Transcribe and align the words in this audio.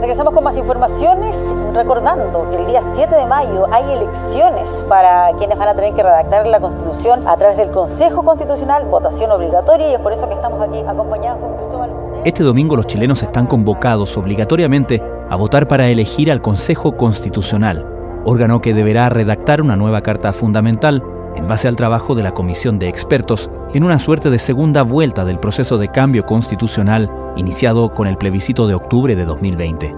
Regresamos 0.00 0.34
con 0.34 0.44
más 0.44 0.56
informaciones, 0.58 1.34
recordando 1.72 2.48
que 2.50 2.56
el 2.56 2.66
día 2.66 2.82
7 2.94 3.16
de 3.16 3.26
mayo 3.26 3.66
hay 3.72 3.90
elecciones 3.90 4.68
para 4.88 5.32
quienes 5.38 5.56
van 5.56 5.68
a 5.68 5.74
tener 5.74 5.94
que 5.94 6.02
redactar 6.02 6.46
la 6.46 6.60
Constitución 6.60 7.26
a 7.26 7.34
través 7.36 7.56
del 7.56 7.70
Consejo 7.70 8.22
Constitucional, 8.22 8.84
votación 8.84 9.32
obligatoria, 9.32 9.88
y 9.88 9.94
es 9.94 10.00
por 10.00 10.12
eso 10.12 10.28
que 10.28 10.34
estamos 10.34 10.60
aquí 10.60 10.80
acompañados 10.86 11.40
con 11.40 11.56
Cristóbal. 11.56 11.90
Este 12.24 12.42
domingo 12.42 12.76
los 12.76 12.86
chilenos 12.86 13.22
están 13.22 13.46
convocados 13.46 14.18
obligatoriamente 14.18 15.02
a 15.30 15.36
votar 15.36 15.66
para 15.66 15.88
elegir 15.88 16.30
al 16.30 16.42
Consejo 16.42 16.96
Constitucional, 16.98 17.86
órgano 18.26 18.60
que 18.60 18.74
deberá 18.74 19.08
redactar 19.08 19.62
una 19.62 19.76
nueva 19.76 20.02
Carta 20.02 20.34
Fundamental 20.34 21.02
en 21.36 21.46
base 21.46 21.68
al 21.68 21.76
trabajo 21.76 22.14
de 22.14 22.22
la 22.22 22.32
Comisión 22.32 22.78
de 22.78 22.88
Expertos 22.88 23.50
en 23.74 23.84
una 23.84 23.98
suerte 23.98 24.30
de 24.30 24.38
segunda 24.38 24.82
vuelta 24.82 25.24
del 25.24 25.38
proceso 25.38 25.78
de 25.78 25.88
cambio 25.88 26.24
constitucional 26.24 27.10
iniciado 27.36 27.92
con 27.92 28.06
el 28.06 28.16
plebiscito 28.16 28.66
de 28.66 28.74
octubre 28.74 29.14
de 29.14 29.24
2020. 29.24 29.94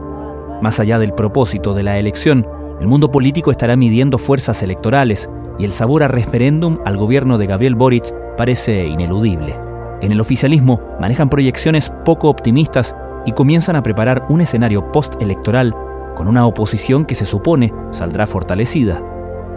Más 0.61 0.81
allá 0.81 0.99
del 0.99 1.13
propósito 1.13 1.73
de 1.75 1.85
la 1.85 1.99
elección, 1.99 2.47
el 2.81 2.89
mundo 2.89 3.11
político 3.11 3.51
estará 3.51 3.77
midiendo 3.77 4.19
fuerzas 4.19 4.63
electorales 4.63 5.31
y 5.59 5.65
el 5.65 5.73
sabor 5.73 6.03
a 6.03 6.09
referéndum 6.09 6.79
al 6.85 6.97
gobierno 6.97 7.39
de 7.39 7.47
Gabriel 7.47 7.75
Boric 7.75 8.15
parece 8.37 8.87
ineludible. 8.87 9.57
En 10.01 10.13
el 10.13 10.21
oficialismo 10.21 10.81
manejan 11.01 11.29
proyecciones 11.29 11.93
poco 12.05 12.29
optimistas 12.29 12.95
y 13.27 13.33
comienzan 13.33 13.77
a 13.77 13.83
preparar 13.83 14.27
un 14.29 14.41
escenario 14.41 14.93
postelectoral 14.93 15.75
con 16.15 16.29
una 16.29 16.47
oposición 16.47 17.05
que 17.05 17.15
se 17.15 17.27
supone 17.27 17.73
saldrá 17.91 18.27
fortalecida. 18.27 19.03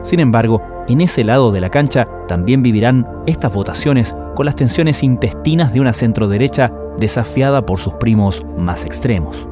Sin 0.03 0.19
embargo, 0.19 0.63
en 0.91 1.01
ese 1.01 1.23
lado 1.23 1.51
de 1.51 1.61
la 1.61 1.69
cancha 1.69 2.07
también 2.27 2.63
vivirán 2.63 3.07
estas 3.25 3.53
votaciones 3.53 4.15
con 4.35 4.45
las 4.45 4.55
tensiones 4.55 5.03
intestinas 5.03 5.73
de 5.73 5.81
una 5.81 5.93
centroderecha 5.93 6.71
desafiada 6.97 7.65
por 7.65 7.79
sus 7.79 7.93
primos 7.95 8.45
más 8.57 8.85
extremos. 8.85 9.47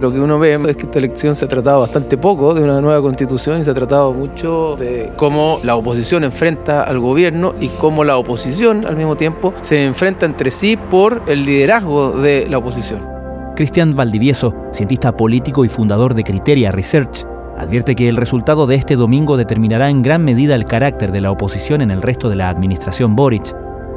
Lo 0.00 0.12
que 0.12 0.20
uno 0.20 0.38
ve 0.38 0.54
es 0.54 0.76
que 0.76 0.84
esta 0.84 1.00
elección 1.00 1.34
se 1.34 1.46
ha 1.46 1.48
tratado 1.48 1.80
bastante 1.80 2.16
poco 2.16 2.54
de 2.54 2.62
una 2.62 2.80
nueva 2.80 3.02
constitución 3.02 3.60
y 3.60 3.64
se 3.64 3.70
ha 3.72 3.74
tratado 3.74 4.12
mucho 4.12 4.76
de 4.78 5.12
cómo 5.16 5.58
la 5.64 5.74
oposición 5.74 6.22
enfrenta 6.22 6.84
al 6.84 7.00
gobierno 7.00 7.52
y 7.60 7.66
cómo 7.66 8.04
la 8.04 8.16
oposición 8.16 8.86
al 8.86 8.94
mismo 8.94 9.16
tiempo 9.16 9.52
se 9.60 9.84
enfrenta 9.84 10.24
entre 10.24 10.52
sí 10.52 10.76
por 10.76 11.22
el 11.26 11.44
liderazgo 11.44 12.12
de 12.12 12.46
la 12.48 12.58
oposición. 12.58 13.18
Cristian 13.56 13.96
Valdivieso, 13.96 14.54
cientista 14.72 15.16
político 15.16 15.64
y 15.64 15.68
fundador 15.68 16.14
de 16.14 16.22
Criteria 16.22 16.70
Research, 16.70 17.26
advierte 17.58 17.94
que 17.94 18.08
el 18.08 18.16
resultado 18.16 18.66
de 18.66 18.76
este 18.76 18.96
domingo 18.96 19.36
determinará 19.36 19.90
en 19.90 20.02
gran 20.02 20.24
medida 20.24 20.54
el 20.54 20.64
carácter 20.64 21.12
de 21.12 21.20
la 21.20 21.30
oposición 21.30 21.80
en 21.82 21.90
el 21.90 22.02
resto 22.02 22.30
de 22.30 22.36
la 22.36 22.48
administración 22.48 23.16
Boric. 23.16 23.54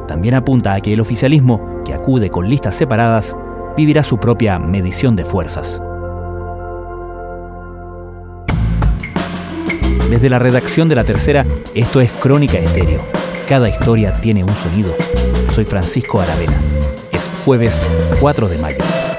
También 0.07 0.33
apunta 0.33 0.73
a 0.73 0.81
que 0.81 0.93
el 0.93 0.99
oficialismo, 0.99 1.81
que 1.85 1.93
acude 1.93 2.29
con 2.29 2.49
listas 2.49 2.75
separadas, 2.75 3.35
vivirá 3.77 4.03
su 4.03 4.17
propia 4.17 4.59
medición 4.59 5.15
de 5.15 5.25
fuerzas. 5.25 5.81
Desde 10.09 10.29
la 10.29 10.39
redacción 10.39 10.89
de 10.89 10.95
la 10.95 11.05
tercera, 11.05 11.45
esto 11.73 12.01
es 12.01 12.11
Crónica 12.11 12.57
Estéreo. 12.57 13.05
Cada 13.47 13.69
historia 13.69 14.11
tiene 14.11 14.43
un 14.43 14.55
sonido. 14.55 14.95
Soy 15.49 15.65
Francisco 15.65 16.19
Aravena. 16.19 16.61
Es 17.11 17.29
jueves 17.45 17.85
4 18.19 18.49
de 18.49 18.57
mayo. 18.57 19.10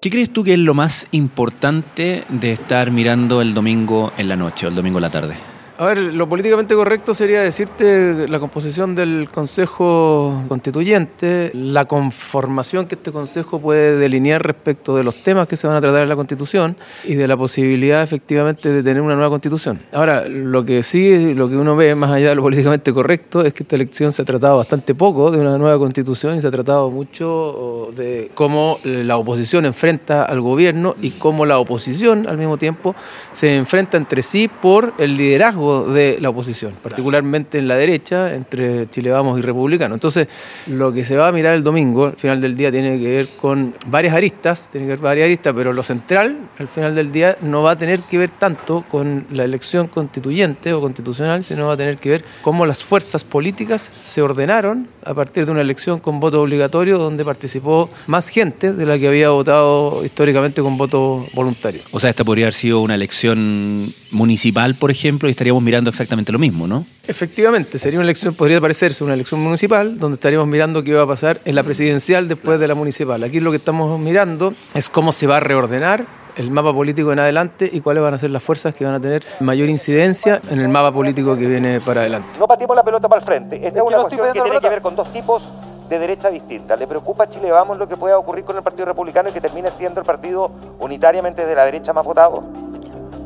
¿Qué 0.00 0.10
crees 0.10 0.32
tú 0.32 0.44
que 0.44 0.52
es 0.52 0.60
lo 0.60 0.74
más 0.74 1.08
importante 1.10 2.22
de 2.28 2.52
estar 2.52 2.92
mirando 2.92 3.42
el 3.42 3.52
domingo 3.52 4.12
en 4.16 4.28
la 4.28 4.36
noche 4.36 4.64
o 4.64 4.68
el 4.68 4.76
domingo 4.76 4.98
en 4.98 5.02
la 5.02 5.10
tarde? 5.10 5.34
A 5.80 5.86
ver, 5.86 5.98
lo 5.98 6.28
políticamente 6.28 6.74
correcto 6.74 7.14
sería 7.14 7.40
decirte 7.40 8.26
la 8.28 8.40
composición 8.40 8.96
del 8.96 9.28
Consejo 9.32 10.42
Constituyente, 10.48 11.52
la 11.54 11.84
conformación 11.84 12.86
que 12.86 12.96
este 12.96 13.12
Consejo 13.12 13.60
puede 13.60 13.96
delinear 13.96 14.42
respecto 14.42 14.96
de 14.96 15.04
los 15.04 15.22
temas 15.22 15.46
que 15.46 15.54
se 15.54 15.68
van 15.68 15.76
a 15.76 15.80
tratar 15.80 16.02
en 16.02 16.08
la 16.08 16.16
Constitución 16.16 16.76
y 17.04 17.14
de 17.14 17.28
la 17.28 17.36
posibilidad 17.36 18.02
efectivamente 18.02 18.70
de 18.70 18.82
tener 18.82 19.00
una 19.00 19.14
nueva 19.14 19.30
Constitución. 19.30 19.78
Ahora, 19.92 20.26
lo 20.26 20.64
que 20.64 20.82
sí, 20.82 21.32
lo 21.34 21.48
que 21.48 21.54
uno 21.54 21.76
ve 21.76 21.94
más 21.94 22.10
allá 22.10 22.30
de 22.30 22.34
lo 22.34 22.42
políticamente 22.42 22.92
correcto 22.92 23.42
es 23.42 23.54
que 23.54 23.62
esta 23.62 23.76
elección 23.76 24.10
se 24.10 24.22
ha 24.22 24.24
tratado 24.24 24.56
bastante 24.56 24.96
poco 24.96 25.30
de 25.30 25.38
una 25.38 25.58
nueva 25.58 25.78
Constitución 25.78 26.36
y 26.36 26.40
se 26.40 26.48
ha 26.48 26.50
tratado 26.50 26.90
mucho 26.90 27.88
de 27.94 28.32
cómo 28.34 28.80
la 28.82 29.16
oposición 29.16 29.64
enfrenta 29.64 30.24
al 30.24 30.40
gobierno 30.40 30.96
y 31.00 31.10
cómo 31.10 31.46
la 31.46 31.60
oposición 31.60 32.26
al 32.26 32.36
mismo 32.36 32.58
tiempo 32.58 32.96
se 33.30 33.54
enfrenta 33.54 33.96
entre 33.96 34.22
sí 34.22 34.48
por 34.48 34.92
el 34.98 35.16
liderazgo 35.16 35.67
de 35.86 36.18
la 36.20 36.30
oposición, 36.30 36.74
particularmente 36.82 37.58
en 37.58 37.68
la 37.68 37.76
derecha, 37.76 38.34
entre 38.34 38.88
Chile 38.90 39.10
Vamos 39.10 39.38
y 39.38 39.42
Republicano. 39.42 39.94
Entonces, 39.94 40.28
lo 40.66 40.92
que 40.92 41.04
se 41.04 41.16
va 41.16 41.28
a 41.28 41.32
mirar 41.32 41.54
el 41.54 41.62
domingo, 41.62 42.06
al 42.06 42.16
final 42.16 42.40
del 42.40 42.56
día, 42.56 42.70
tiene 42.70 42.98
que 42.98 43.08
ver 43.08 43.28
con 43.40 43.74
varias 43.86 44.14
aristas, 44.14 44.68
tiene 44.70 44.86
que 44.86 44.92
ver 44.92 45.00
varias 45.00 45.26
aristas, 45.26 45.54
pero 45.54 45.72
lo 45.72 45.82
central, 45.82 46.36
al 46.58 46.68
final 46.68 46.94
del 46.94 47.12
día, 47.12 47.36
no 47.42 47.62
va 47.62 47.72
a 47.72 47.76
tener 47.76 48.00
que 48.00 48.18
ver 48.18 48.30
tanto 48.30 48.84
con 48.88 49.26
la 49.30 49.44
elección 49.44 49.88
constituyente 49.88 50.72
o 50.72 50.80
constitucional, 50.80 51.42
sino 51.42 51.66
va 51.66 51.74
a 51.74 51.76
tener 51.76 51.96
que 51.96 52.10
ver 52.10 52.24
cómo 52.42 52.66
las 52.66 52.82
fuerzas 52.82 53.24
políticas 53.24 53.80
se 53.82 54.22
ordenaron 54.22 54.88
a 55.04 55.14
partir 55.14 55.46
de 55.46 55.52
una 55.52 55.60
elección 55.60 56.00
con 56.00 56.20
voto 56.20 56.42
obligatorio 56.42 56.98
donde 56.98 57.24
participó 57.24 57.88
más 58.06 58.28
gente 58.28 58.72
de 58.72 58.86
la 58.86 58.98
que 58.98 59.08
había 59.08 59.30
votado 59.30 60.04
históricamente 60.04 60.62
con 60.62 60.76
voto 60.76 61.26
voluntario. 61.34 61.80
O 61.92 62.00
sea, 62.00 62.10
esta 62.10 62.24
podría 62.24 62.46
haber 62.46 62.54
sido 62.54 62.80
una 62.80 62.94
elección 62.94 63.92
municipal, 64.10 64.74
por 64.74 64.90
ejemplo, 64.90 65.28
y 65.28 65.32
estaríamos 65.32 65.62
mirando 65.62 65.90
exactamente 65.90 66.32
lo 66.32 66.38
mismo, 66.38 66.66
¿no? 66.66 66.86
Efectivamente, 67.06 67.78
sería 67.78 67.98
una 67.98 68.04
elección, 68.04 68.34
podría 68.34 68.60
parecerse 68.60 69.04
una 69.04 69.14
elección 69.14 69.40
municipal, 69.40 69.98
donde 69.98 70.14
estaríamos 70.14 70.46
mirando 70.46 70.82
qué 70.84 70.90
iba 70.90 71.02
a 71.02 71.06
pasar 71.06 71.40
en 71.44 71.54
la 71.54 71.62
presidencial 71.62 72.28
después 72.28 72.58
de 72.60 72.68
la 72.68 72.74
municipal. 72.74 73.22
Aquí 73.22 73.40
lo 73.40 73.50
que 73.50 73.56
estamos 73.56 73.98
mirando 73.98 74.52
es 74.74 74.88
cómo 74.88 75.12
se 75.12 75.26
va 75.26 75.38
a 75.38 75.40
reordenar 75.40 76.04
el 76.36 76.50
mapa 76.50 76.72
político 76.72 77.12
en 77.12 77.18
adelante 77.18 77.68
y 77.72 77.80
cuáles 77.80 78.02
van 78.02 78.14
a 78.14 78.18
ser 78.18 78.30
las 78.30 78.42
fuerzas 78.42 78.74
que 78.74 78.84
van 78.84 78.94
a 78.94 79.00
tener 79.00 79.22
mayor 79.40 79.68
incidencia 79.68 80.40
en 80.50 80.60
el 80.60 80.68
mapa 80.68 80.92
político 80.92 81.36
que 81.36 81.46
viene 81.46 81.80
para 81.80 82.02
adelante. 82.02 82.28
No 82.38 82.46
patimos 82.46 82.76
la 82.76 82.84
pelota 82.84 83.08
para 83.08 83.20
el 83.20 83.26
frente. 83.26 83.56
Esta 83.56 83.80
es, 83.80 83.84
una 83.84 83.98
cuestión 83.98 84.32
que 84.32 84.40
tiene 84.40 84.60
que 84.60 84.68
ver 84.68 84.80
con 84.80 84.94
dos 84.94 85.12
tipos 85.12 85.42
de 85.88 85.98
derecha 85.98 86.30
distinta. 86.30 86.76
¿Le 86.76 86.86
preocupa 86.86 87.24
a 87.24 87.28
Chile 87.28 87.50
Vamos 87.50 87.78
lo 87.78 87.88
que 87.88 87.96
pueda 87.96 88.18
ocurrir 88.18 88.44
con 88.44 88.56
el 88.56 88.62
Partido 88.62 88.86
Republicano 88.86 89.30
y 89.30 89.32
que 89.32 89.40
termine 89.40 89.70
siendo 89.76 90.00
el 90.00 90.06
partido 90.06 90.50
unitariamente 90.78 91.44
de 91.44 91.54
la 91.54 91.64
derecha 91.64 91.92
más 91.92 92.04
votado? 92.04 92.44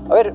A 0.08 0.14
ver, 0.14 0.32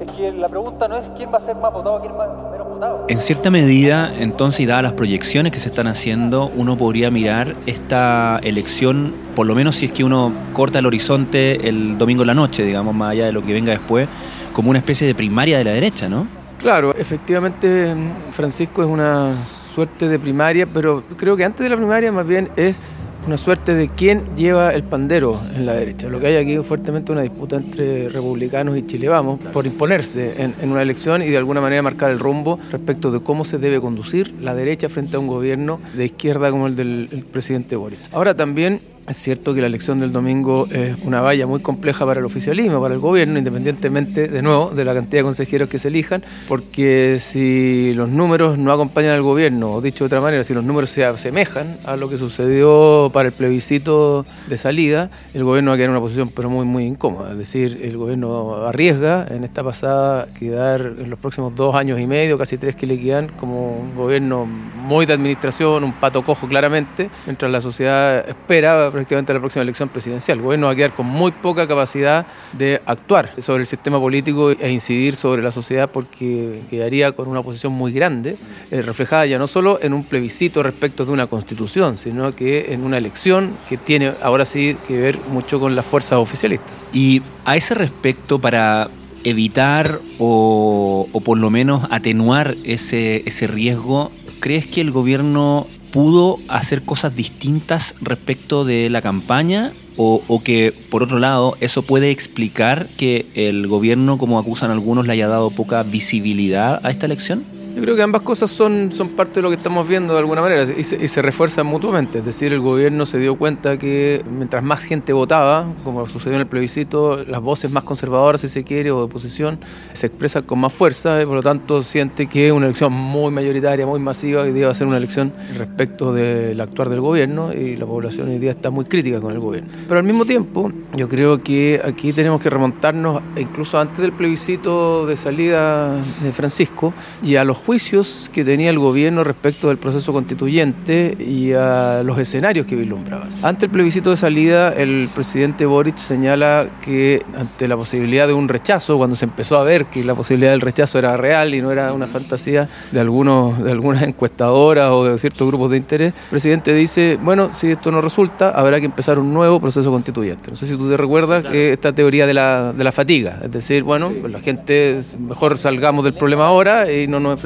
es 0.00 0.12
que 0.12 0.32
la 0.32 0.48
pregunta 0.48 0.88
no 0.88 0.96
es 0.96 1.08
quién 1.16 1.32
va 1.32 1.38
a 1.38 1.40
ser 1.40 1.56
más 1.56 1.72
votado, 1.72 2.00
quién 2.00 2.16
más 2.16 2.28
menos 2.50 2.68
votado. 2.68 3.04
En 3.08 3.20
cierta 3.20 3.50
medida, 3.50 4.12
entonces, 4.18 4.60
y 4.60 4.66
dadas 4.66 4.82
las 4.82 4.92
proyecciones 4.92 5.52
que 5.52 5.58
se 5.58 5.68
están 5.68 5.86
haciendo, 5.86 6.50
uno 6.54 6.76
podría 6.76 7.10
mirar 7.10 7.56
esta 7.66 8.40
elección, 8.42 9.14
por 9.34 9.46
lo 9.46 9.54
menos 9.54 9.76
si 9.76 9.86
es 9.86 9.92
que 9.92 10.04
uno 10.04 10.32
corta 10.52 10.78
el 10.78 10.86
horizonte 10.86 11.68
el 11.68 11.98
domingo 11.98 12.22
en 12.22 12.28
la 12.28 12.34
noche, 12.34 12.64
digamos, 12.64 12.94
más 12.94 13.12
allá 13.12 13.26
de 13.26 13.32
lo 13.32 13.44
que 13.44 13.52
venga 13.52 13.72
después, 13.72 14.08
como 14.52 14.70
una 14.70 14.78
especie 14.78 15.06
de 15.06 15.14
primaria 15.14 15.58
de 15.58 15.64
la 15.64 15.72
derecha, 15.72 16.08
¿no? 16.08 16.26
Claro, 16.58 16.92
efectivamente, 16.96 17.94
Francisco 18.32 18.82
es 18.82 18.88
una 18.88 19.44
suerte 19.46 20.08
de 20.08 20.18
primaria, 20.18 20.66
pero 20.66 21.04
creo 21.16 21.36
que 21.36 21.44
antes 21.44 21.62
de 21.62 21.70
la 21.70 21.76
primaria 21.76 22.10
más 22.10 22.26
bien 22.26 22.50
es 22.56 22.80
una 23.26 23.36
suerte 23.36 23.74
de 23.74 23.88
quién 23.88 24.24
lleva 24.36 24.70
el 24.70 24.82
pandero 24.84 25.40
en 25.54 25.66
la 25.66 25.74
derecha. 25.74 26.08
Lo 26.08 26.20
que 26.20 26.28
hay 26.28 26.36
aquí 26.36 26.52
es 26.52 26.66
fuertemente 26.66 27.12
una 27.12 27.22
disputa 27.22 27.56
entre 27.56 28.08
republicanos 28.08 28.76
y 28.76 28.82
Chile 28.82 29.08
Vamos 29.08 29.40
por 29.52 29.66
imponerse 29.66 30.42
en, 30.42 30.70
una 30.70 30.82
elección 30.82 31.22
y 31.22 31.26
de 31.26 31.36
alguna 31.36 31.60
manera 31.60 31.82
marcar 31.82 32.10
el 32.10 32.18
rumbo 32.18 32.58
respecto 32.70 33.10
de 33.10 33.20
cómo 33.20 33.44
se 33.44 33.58
debe 33.58 33.80
conducir 33.80 34.34
la 34.40 34.54
derecha 34.54 34.88
frente 34.88 35.16
a 35.16 35.18
un 35.18 35.26
gobierno 35.26 35.80
de 35.94 36.06
izquierda 36.06 36.50
como 36.50 36.66
el 36.66 36.76
del 36.76 37.26
presidente 37.30 37.76
Boris. 37.76 38.08
Ahora 38.12 38.34
también 38.34 38.80
es 39.08 39.16
cierto 39.16 39.54
que 39.54 39.60
la 39.60 39.66
elección 39.66 39.98
del 39.98 40.12
domingo 40.12 40.66
es 40.70 40.96
una 41.02 41.20
valla 41.20 41.46
muy 41.46 41.60
compleja 41.60 42.04
para 42.04 42.20
el 42.20 42.26
oficialismo, 42.26 42.80
para 42.80 42.94
el 42.94 43.00
gobierno, 43.00 43.38
independientemente, 43.38 44.28
de 44.28 44.42
nuevo, 44.42 44.70
de 44.70 44.84
la 44.84 44.94
cantidad 44.94 45.20
de 45.20 45.24
consejeros 45.24 45.68
que 45.68 45.78
se 45.78 45.88
elijan, 45.88 46.22
porque 46.46 47.16
si 47.18 47.94
los 47.94 48.08
números 48.08 48.58
no 48.58 48.72
acompañan 48.72 49.12
al 49.12 49.22
gobierno, 49.22 49.72
o 49.74 49.80
dicho 49.80 50.04
de 50.04 50.06
otra 50.06 50.20
manera, 50.20 50.44
si 50.44 50.52
los 50.52 50.64
números 50.64 50.90
se 50.90 51.04
asemejan 51.04 51.78
a 51.84 51.96
lo 51.96 52.10
que 52.10 52.18
sucedió 52.18 53.10
para 53.12 53.28
el 53.28 53.34
plebiscito 53.34 54.26
de 54.46 54.56
salida, 54.56 55.10
el 55.32 55.44
gobierno 55.44 55.70
va 55.70 55.74
a 55.74 55.76
quedar 55.78 55.86
en 55.86 55.92
una 55.92 56.00
posición 56.00 56.30
pero 56.34 56.50
muy, 56.50 56.66
muy 56.66 56.84
incómoda. 56.84 57.32
Es 57.32 57.38
decir, 57.38 57.80
el 57.82 57.96
gobierno 57.96 58.66
arriesga 58.66 59.26
en 59.30 59.44
esta 59.44 59.64
pasada 59.64 60.26
quedar 60.38 60.80
en 60.98 61.08
los 61.08 61.18
próximos 61.18 61.54
dos 61.54 61.74
años 61.74 61.98
y 61.98 62.06
medio, 62.06 62.36
casi 62.36 62.58
tres 62.58 62.76
que 62.76 62.86
le 62.86 63.00
quedan, 63.00 63.28
como 63.28 63.78
un 63.78 63.94
gobierno 63.94 64.44
muy 64.44 65.06
de 65.06 65.14
administración, 65.14 65.84
un 65.84 65.94
pato 65.94 66.22
cojo 66.22 66.46
claramente, 66.46 67.10
mientras 67.26 67.50
la 67.50 67.60
sociedad 67.60 68.28
espera 68.28 68.90
prácticamente 68.98 69.32
la 69.32 69.40
próxima 69.40 69.62
elección 69.62 69.88
presidencial. 69.88 70.38
El 70.38 70.44
gobierno 70.44 70.66
va 70.66 70.72
a 70.72 70.76
quedar 70.76 70.92
con 70.92 71.06
muy 71.06 71.32
poca 71.32 71.66
capacidad 71.66 72.26
de 72.52 72.80
actuar 72.84 73.30
sobre 73.38 73.60
el 73.60 73.66
sistema 73.66 73.98
político 73.98 74.50
e 74.50 74.70
incidir 74.70 75.14
sobre 75.14 75.42
la 75.42 75.50
sociedad 75.50 75.90
porque 75.90 76.60
quedaría 76.68 77.12
con 77.12 77.28
una 77.28 77.42
posición 77.42 77.72
muy 77.72 77.92
grande, 77.92 78.36
eh, 78.70 78.82
reflejada 78.82 79.26
ya 79.26 79.38
no 79.38 79.46
solo 79.46 79.78
en 79.82 79.92
un 79.92 80.04
plebiscito 80.04 80.62
respecto 80.62 81.04
de 81.04 81.12
una 81.12 81.26
constitución, 81.26 81.96
sino 81.96 82.34
que 82.34 82.72
en 82.72 82.84
una 82.84 82.98
elección 82.98 83.56
que 83.68 83.76
tiene 83.76 84.12
ahora 84.22 84.44
sí 84.44 84.76
que 84.86 84.96
ver 84.96 85.18
mucho 85.30 85.60
con 85.60 85.76
las 85.76 85.86
fuerzas 85.86 86.18
oficialistas. 86.18 86.72
Y 86.92 87.22
a 87.44 87.56
ese 87.56 87.74
respecto, 87.74 88.40
para 88.40 88.90
evitar 89.24 90.00
o, 90.18 91.08
o 91.12 91.20
por 91.20 91.38
lo 91.38 91.50
menos 91.50 91.86
atenuar 91.90 92.56
ese, 92.64 93.22
ese 93.26 93.46
riesgo, 93.46 94.10
¿crees 94.40 94.66
que 94.66 94.80
el 94.80 94.90
gobierno 94.90 95.66
pudo 95.90 96.38
hacer 96.48 96.82
cosas 96.82 97.14
distintas 97.14 97.94
respecto 98.00 98.64
de 98.64 98.90
la 98.90 99.02
campaña 99.02 99.72
o, 99.96 100.22
o, 100.28 100.42
que, 100.42 100.72
por 100.90 101.02
otro 101.02 101.18
lado, 101.18 101.56
eso 101.60 101.82
puede 101.82 102.10
explicar 102.10 102.86
que 102.96 103.26
el 103.34 103.66
gobierno, 103.66 104.16
como 104.16 104.38
acusan 104.38 104.70
algunos, 104.70 105.06
le 105.06 105.14
haya 105.14 105.28
dado 105.28 105.50
poca 105.50 105.82
visibilidad 105.82 106.80
a 106.84 106.90
esta 106.90 107.06
elección? 107.06 107.44
Yo 107.78 107.84
creo 107.84 107.94
que 107.94 108.02
ambas 108.02 108.22
cosas 108.22 108.50
son, 108.50 108.90
son 108.90 109.10
parte 109.10 109.34
de 109.34 109.42
lo 109.42 109.50
que 109.50 109.54
estamos 109.54 109.86
viendo 109.86 110.12
de 110.12 110.18
alguna 110.18 110.42
manera 110.42 110.64
y 110.64 110.82
se, 110.82 111.22
refuerzan 111.22 111.64
mutuamente. 111.64 112.18
Es 112.18 112.24
decir, 112.24 112.52
el 112.52 112.58
gobierno 112.58 113.06
se 113.06 113.20
dio 113.20 113.36
cuenta 113.36 113.78
que 113.78 114.20
mientras 114.28 114.64
más 114.64 114.82
gente 114.82 115.12
votaba, 115.12 115.64
como 115.84 116.04
sucedió 116.04 116.34
en 116.34 116.40
el 116.40 116.48
plebiscito, 116.48 117.22
las 117.24 117.40
voces 117.40 117.70
más 117.70 117.84
conservadoras, 117.84 118.40
si 118.40 118.48
se 118.48 118.64
quiere, 118.64 118.90
o 118.90 118.98
de 118.98 119.04
oposición, 119.04 119.60
se 119.92 120.08
expresan 120.08 120.42
con 120.42 120.58
más 120.58 120.72
fuerza 120.72 121.22
y 121.22 121.26
por 121.26 121.36
lo 121.36 121.40
tanto 121.40 121.80
siente 121.80 122.26
que 122.26 122.50
una 122.50 122.66
elección 122.66 122.92
muy 122.92 123.30
mayoritaria, 123.30 123.86
muy 123.86 124.00
masiva, 124.00 124.42
hoy 124.42 124.50
día 124.50 124.66
va 124.66 124.72
a 124.72 124.74
ser 124.74 124.88
una 124.88 124.96
elección 124.96 125.32
respecto 125.56 126.12
del 126.12 126.60
actuar 126.60 126.88
del 126.88 127.00
gobierno 127.00 127.52
y 127.52 127.76
la 127.76 127.86
población 127.86 128.28
hoy 128.28 128.40
día 128.40 128.50
está 128.50 128.70
muy 128.70 128.86
crítica 128.86 129.20
con 129.20 129.32
el 129.32 129.38
gobierno. 129.38 129.70
Pero 129.86 130.00
al 130.00 130.04
mismo 130.04 130.24
tiempo, 130.24 130.72
yo 130.96 131.08
creo 131.08 131.44
que 131.44 131.80
aquí 131.84 132.12
tenemos 132.12 132.42
que 132.42 132.50
remontarnos 132.50 133.22
incluso 133.36 133.78
antes 133.78 133.98
del 133.98 134.10
plebiscito 134.10 135.06
de 135.06 135.16
salida 135.16 135.94
de 135.94 136.32
Francisco 136.32 136.92
y 137.22 137.36
a 137.36 137.44
los 137.44 137.67
juicios 137.68 138.30
que 138.32 138.46
tenía 138.46 138.70
el 138.70 138.78
gobierno 138.78 139.22
respecto 139.24 139.68
del 139.68 139.76
proceso 139.76 140.10
constituyente 140.14 141.14
y 141.20 141.52
a 141.52 142.02
los 142.02 142.18
escenarios 142.18 142.66
que 142.66 142.74
vislumbraban. 142.74 143.28
Ante 143.42 143.66
el 143.66 143.70
plebiscito 143.70 144.08
de 144.08 144.16
salida, 144.16 144.72
el 144.72 145.10
presidente 145.14 145.66
Boric 145.66 145.98
señala 145.98 146.66
que 146.82 147.20
ante 147.36 147.68
la 147.68 147.76
posibilidad 147.76 148.26
de 148.26 148.32
un 148.32 148.48
rechazo, 148.48 148.96
cuando 148.96 149.14
se 149.14 149.26
empezó 149.26 149.58
a 149.58 149.64
ver 149.64 149.84
que 149.84 150.02
la 150.02 150.14
posibilidad 150.14 150.52
del 150.52 150.62
rechazo 150.62 150.98
era 150.98 151.14
real 151.18 151.54
y 151.54 151.60
no 151.60 151.70
era 151.70 151.92
una 151.92 152.06
fantasía 152.06 152.66
de, 152.90 153.00
algunos, 153.00 153.62
de 153.62 153.70
algunas 153.70 154.02
encuestadoras 154.02 154.88
o 154.88 155.04
de 155.04 155.18
ciertos 155.18 155.46
grupos 155.46 155.70
de 155.70 155.76
interés, 155.76 156.14
el 156.14 156.30
presidente 156.30 156.72
dice, 156.72 157.18
bueno, 157.22 157.50
si 157.52 157.70
esto 157.70 157.90
no 157.90 158.00
resulta, 158.00 158.48
habrá 158.48 158.80
que 158.80 158.86
empezar 158.86 159.18
un 159.18 159.34
nuevo 159.34 159.60
proceso 159.60 159.90
constituyente. 159.90 160.50
No 160.50 160.56
sé 160.56 160.66
si 160.66 160.74
tú 160.74 160.88
te 160.88 160.96
recuerdas 160.96 161.44
que 161.44 161.74
esta 161.74 161.94
teoría 161.94 162.26
de 162.26 162.32
la, 162.32 162.72
de 162.72 162.82
la 162.82 162.92
fatiga, 162.92 163.40
es 163.44 163.50
decir, 163.50 163.82
bueno, 163.82 164.10
la 164.26 164.40
gente, 164.40 165.02
mejor 165.18 165.58
salgamos 165.58 166.02
del 166.02 166.14
problema 166.14 166.46
ahora 166.46 166.90
y 166.90 167.06
no 167.06 167.20
nos 167.20 167.38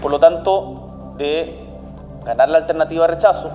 por 0.00 0.10
lo 0.10 0.18
tanto, 0.18 1.14
de 1.16 1.66
ganar 2.24 2.48
la 2.48 2.58
alternativa 2.58 3.06
de 3.06 3.14
rechazo, 3.14 3.50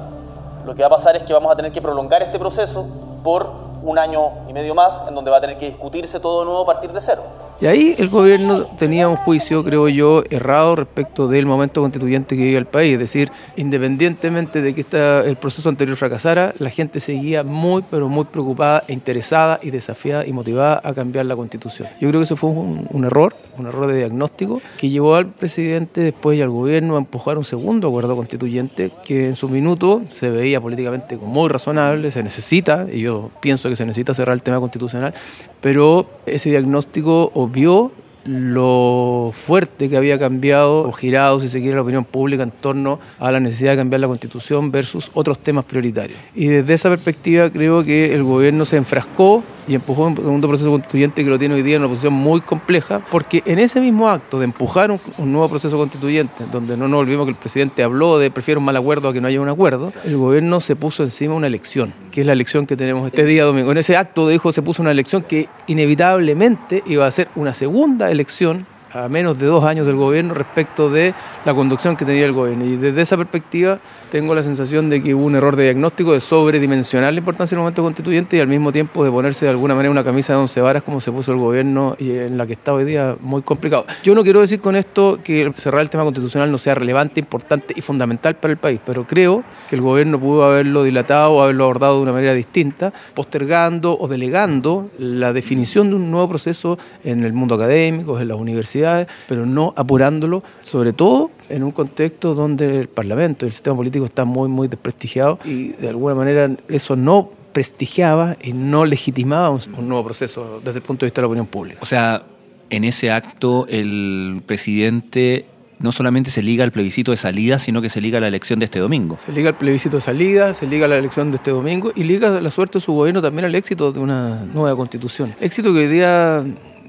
lo 0.65 0.75
que 0.75 0.81
va 0.81 0.87
a 0.87 0.91
pasar 0.91 1.15
es 1.15 1.23
que 1.23 1.33
vamos 1.33 1.51
a 1.51 1.55
tener 1.55 1.71
que 1.71 1.81
prolongar 1.81 2.21
este 2.21 2.39
proceso 2.39 2.85
por 3.23 3.51
un 3.83 3.97
año 3.97 4.31
y 4.47 4.53
medio 4.53 4.75
más, 4.75 5.01
en 5.07 5.15
donde 5.15 5.31
va 5.31 5.37
a 5.37 5.41
tener 5.41 5.57
que 5.57 5.67
discutirse 5.67 6.19
todo 6.19 6.41
de 6.41 6.45
nuevo 6.45 6.61
a 6.61 6.65
partir 6.65 6.91
de 6.91 7.01
cero. 7.01 7.23
Y 7.59 7.65
ahí 7.67 7.95
el 7.97 8.09
gobierno 8.09 8.65
tenía 8.77 9.07
un 9.07 9.15
juicio, 9.17 9.63
creo 9.63 9.87
yo, 9.87 10.23
errado 10.29 10.75
respecto 10.75 11.27
del 11.27 11.45
momento 11.45 11.81
constituyente 11.81 12.35
que 12.35 12.43
vive 12.43 12.57
el 12.57 12.65
país. 12.65 12.93
Es 12.93 12.99
decir, 12.99 13.31
independientemente 13.55 14.61
de 14.61 14.73
que 14.73 14.81
esta, 14.81 15.23
el 15.25 15.35
proceso 15.35 15.69
anterior 15.69 15.95
fracasara, 15.97 16.53
la 16.57 16.69
gente 16.69 16.99
seguía 16.99 17.43
muy, 17.43 17.83
pero 17.89 18.09
muy 18.09 18.25
preocupada 18.25 18.83
interesada 18.87 19.59
y 19.61 19.69
desafiada 19.69 20.25
y 20.25 20.33
motivada 20.33 20.81
a 20.83 20.93
cambiar 20.93 21.25
la 21.25 21.35
constitución. 21.35 21.87
Yo 21.99 22.09
creo 22.09 22.21
que 22.21 22.25
eso 22.25 22.35
fue 22.35 22.49
un, 22.49 22.87
un 22.89 23.05
error, 23.05 23.35
un 23.57 23.67
error 23.67 23.87
de 23.87 23.97
diagnóstico, 23.97 24.61
que 24.77 24.89
llevó 24.89 25.15
al 25.15 25.27
presidente 25.27 26.01
después 26.01 26.37
y 26.37 26.41
al 26.41 26.49
gobierno 26.49 26.95
a 26.95 26.99
empujar 26.99 27.37
un 27.37 27.43
segundo 27.43 27.89
acuerdo 27.89 28.15
constituyente 28.15 28.91
que 29.05 29.27
en 29.27 29.35
su 29.35 29.49
minuto 29.49 30.01
se 30.07 30.29
veía 30.29 30.59
políticamente 30.61 31.17
como 31.17 31.31
muy 31.31 31.49
razonable, 31.49 32.11
se 32.11 32.23
necesita, 32.23 32.87
y 32.91 33.01
yo 33.01 33.29
pienso 33.41 33.69
que 33.69 33.75
se 33.75 33.85
necesita 33.85 34.13
cerrar 34.13 34.33
el 34.33 34.41
tema 34.41 34.59
constitucional, 34.59 35.13
pero 35.61 36.07
ese 36.25 36.49
diagnóstico 36.49 37.31
vio 37.51 37.91
lo 38.25 39.31
fuerte 39.33 39.89
que 39.89 39.97
había 39.97 40.19
cambiado 40.19 40.87
o 40.87 40.91
girado, 40.91 41.39
si 41.39 41.49
se 41.49 41.59
quiere, 41.59 41.75
la 41.75 41.81
opinión 41.81 42.05
pública 42.05 42.43
en 42.43 42.51
torno 42.51 42.99
a 43.19 43.31
la 43.31 43.39
necesidad 43.39 43.71
de 43.71 43.77
cambiar 43.77 44.01
la 44.01 44.07
constitución 44.07 44.71
versus 44.71 45.11
otros 45.13 45.39
temas 45.39 45.65
prioritarios. 45.65 46.17
Y 46.35 46.47
desde 46.47 46.73
esa 46.73 46.89
perspectiva 46.89 47.49
creo 47.49 47.83
que 47.83 48.13
el 48.13 48.23
gobierno 48.23 48.65
se 48.65 48.77
enfrascó 48.77 49.43
y 49.67 49.75
empujó 49.75 50.07
un 50.07 50.15
segundo 50.15 50.47
proceso 50.47 50.69
constituyente 50.69 51.23
que 51.23 51.29
lo 51.29 51.37
tiene 51.37 51.55
hoy 51.55 51.61
día 51.61 51.75
en 51.75 51.81
una 51.81 51.89
posición 51.89 52.13
muy 52.13 52.41
compleja, 52.41 53.01
porque 53.11 53.43
en 53.45 53.59
ese 53.59 53.79
mismo 53.79 54.09
acto 54.09 54.39
de 54.39 54.45
empujar 54.45 54.91
un, 54.91 54.99
un, 55.17 55.31
nuevo 55.31 55.49
proceso 55.49 55.77
constituyente, 55.77 56.45
donde 56.51 56.75
no 56.75 56.87
nos 56.87 56.99
olvidemos 56.99 57.25
que 57.25 57.31
el 57.31 57.37
presidente 57.37 57.83
habló 57.83 58.19
de 58.19 58.31
prefiero 58.31 58.59
un 58.59 58.65
mal 58.65 58.75
acuerdo 58.75 59.09
a 59.09 59.13
que 59.13 59.21
no 59.21 59.27
haya 59.27 59.39
un 59.39 59.49
acuerdo, 59.49 59.93
el 60.03 60.17
gobierno 60.17 60.59
se 60.61 60.75
puso 60.75 61.03
encima 61.03 61.35
una 61.35 61.47
elección, 61.47 61.93
que 62.11 62.21
es 62.21 62.27
la 62.27 62.33
elección 62.33 62.65
que 62.65 62.75
tenemos 62.75 63.05
este 63.07 63.23
día 63.23 63.45
domingo. 63.45 63.71
En 63.71 63.77
ese 63.77 63.97
acto, 63.97 64.27
dijo, 64.27 64.51
se 64.51 64.61
puso 64.61 64.81
una 64.81 64.91
elección 64.91 65.23
que 65.23 65.47
inevitablemente 65.67 66.83
iba 66.87 67.05
a 67.05 67.11
ser 67.11 67.29
una 67.35 67.53
segunda 67.53 68.10
elección 68.11 68.65
a 68.93 69.07
menos 69.09 69.39
de 69.39 69.45
dos 69.45 69.63
años 69.63 69.85
del 69.85 69.95
gobierno 69.95 70.33
respecto 70.33 70.89
de 70.89 71.13
la 71.45 71.53
conducción 71.53 71.95
que 71.95 72.05
tenía 72.05 72.25
el 72.25 72.33
gobierno. 72.33 72.65
Y 72.65 72.75
desde 72.75 73.01
esa 73.01 73.17
perspectiva 73.17 73.79
tengo 74.11 74.35
la 74.35 74.43
sensación 74.43 74.89
de 74.89 75.01
que 75.01 75.15
hubo 75.15 75.25
un 75.25 75.35
error 75.35 75.55
de 75.55 75.63
diagnóstico, 75.65 76.13
de 76.13 76.19
sobredimensionar 76.19 77.13
la 77.13 77.19
importancia 77.19 77.55
del 77.55 77.61
momento 77.61 77.83
constituyente 77.83 78.37
y 78.37 78.39
al 78.39 78.47
mismo 78.47 78.71
tiempo 78.71 79.03
de 79.03 79.11
ponerse 79.11 79.45
de 79.45 79.51
alguna 79.51 79.73
manera 79.73 79.91
una 79.91 80.03
camisa 80.03 80.33
de 80.33 80.39
once 80.39 80.59
varas 80.61 80.83
como 80.83 80.99
se 80.99 81.11
puso 81.11 81.31
el 81.31 81.37
gobierno 81.37 81.95
y 81.97 82.11
en 82.11 82.37
la 82.37 82.45
que 82.45 82.53
está 82.53 82.73
hoy 82.73 82.83
día 82.83 83.15
muy 83.21 83.41
complicado. 83.41 83.85
Yo 84.03 84.13
no 84.15 84.23
quiero 84.23 84.41
decir 84.41 84.59
con 84.59 84.75
esto 84.75 85.19
que 85.23 85.51
cerrar 85.53 85.81
el 85.81 85.89
tema 85.89 86.03
constitucional 86.03 86.51
no 86.51 86.57
sea 86.57 86.75
relevante, 86.75 87.19
importante 87.21 87.73
y 87.75 87.81
fundamental 87.81 88.35
para 88.35 88.51
el 88.51 88.57
país, 88.57 88.79
pero 88.85 89.07
creo 89.07 89.43
que 89.69 89.75
el 89.75 89.81
gobierno 89.81 90.19
pudo 90.19 90.43
haberlo 90.43 90.83
dilatado 90.83 91.33
o 91.33 91.41
haberlo 91.43 91.63
abordado 91.63 91.95
de 91.97 92.01
una 92.01 92.11
manera 92.11 92.33
distinta, 92.33 92.91
postergando 93.13 93.97
o 93.97 94.07
delegando 94.07 94.89
la 94.97 95.31
definición 95.33 95.89
de 95.89 95.95
un 95.95 96.11
nuevo 96.11 96.29
proceso 96.29 96.77
en 97.03 97.23
el 97.23 97.33
mundo 97.33 97.55
académico, 97.55 98.19
en 98.19 98.27
las 98.27 98.37
universidades, 98.37 98.80
pero 99.27 99.45
no 99.45 99.73
apurándolo, 99.75 100.43
sobre 100.61 100.93
todo 100.93 101.31
en 101.49 101.63
un 101.63 101.71
contexto 101.71 102.33
donde 102.33 102.79
el 102.81 102.87
Parlamento, 102.87 103.45
el 103.45 103.51
sistema 103.51 103.75
político 103.75 104.05
está 104.05 104.25
muy, 104.25 104.49
muy 104.49 104.67
desprestigiado 104.67 105.39
y 105.45 105.69
de 105.69 105.89
alguna 105.89 106.15
manera 106.15 106.49
eso 106.67 106.95
no 106.95 107.29
prestigiaba 107.53 108.37
y 108.41 108.53
no 108.53 108.85
legitimaba 108.85 109.49
un, 109.49 109.59
un, 109.77 109.87
nuevo 109.89 110.05
proceso 110.05 110.61
desde 110.63 110.79
el 110.79 110.83
punto 110.83 111.05
de 111.05 111.07
vista 111.07 111.21
de 111.21 111.23
la 111.23 111.27
opinión 111.27 111.47
pública. 111.47 111.79
O 111.81 111.85
sea, 111.85 112.23
en 112.69 112.83
ese 112.85 113.11
acto 113.11 113.67
el 113.67 114.41
presidente 114.45 115.45
no 115.81 115.91
solamente 115.91 116.29
se 116.29 116.43
liga 116.43 116.63
al 116.63 116.71
plebiscito 116.71 117.11
de 117.11 117.17
salida, 117.17 117.59
sino 117.59 117.81
que 117.81 117.89
se 117.89 118.01
liga 118.01 118.19
a 118.19 118.21
la 118.21 118.27
elección 118.27 118.59
de 118.59 118.65
este 118.65 118.79
domingo. 118.79 119.17
Se 119.17 119.31
liga 119.31 119.49
al 119.49 119.55
plebiscito 119.55 119.97
de 119.97 120.01
salida, 120.01 120.53
se 120.53 120.67
liga 120.67 120.85
a 120.85 120.87
la 120.87 120.97
elección 120.97 121.31
de 121.31 121.37
este 121.37 121.51
domingo 121.51 121.91
y 121.95 122.03
liga 122.03 122.39
la 122.39 122.49
suerte 122.49 122.79
de 122.79 122.85
su 122.85 122.93
gobierno 122.93 123.21
también 123.21 123.45
al 123.45 123.55
éxito 123.55 123.91
de 123.91 123.99
una 123.99 124.45
nueva 124.53 124.75
constitución. 124.75 125.33
Éxito 125.39 125.73
que 125.73 125.79
hoy 125.79 125.87
día 125.87 126.43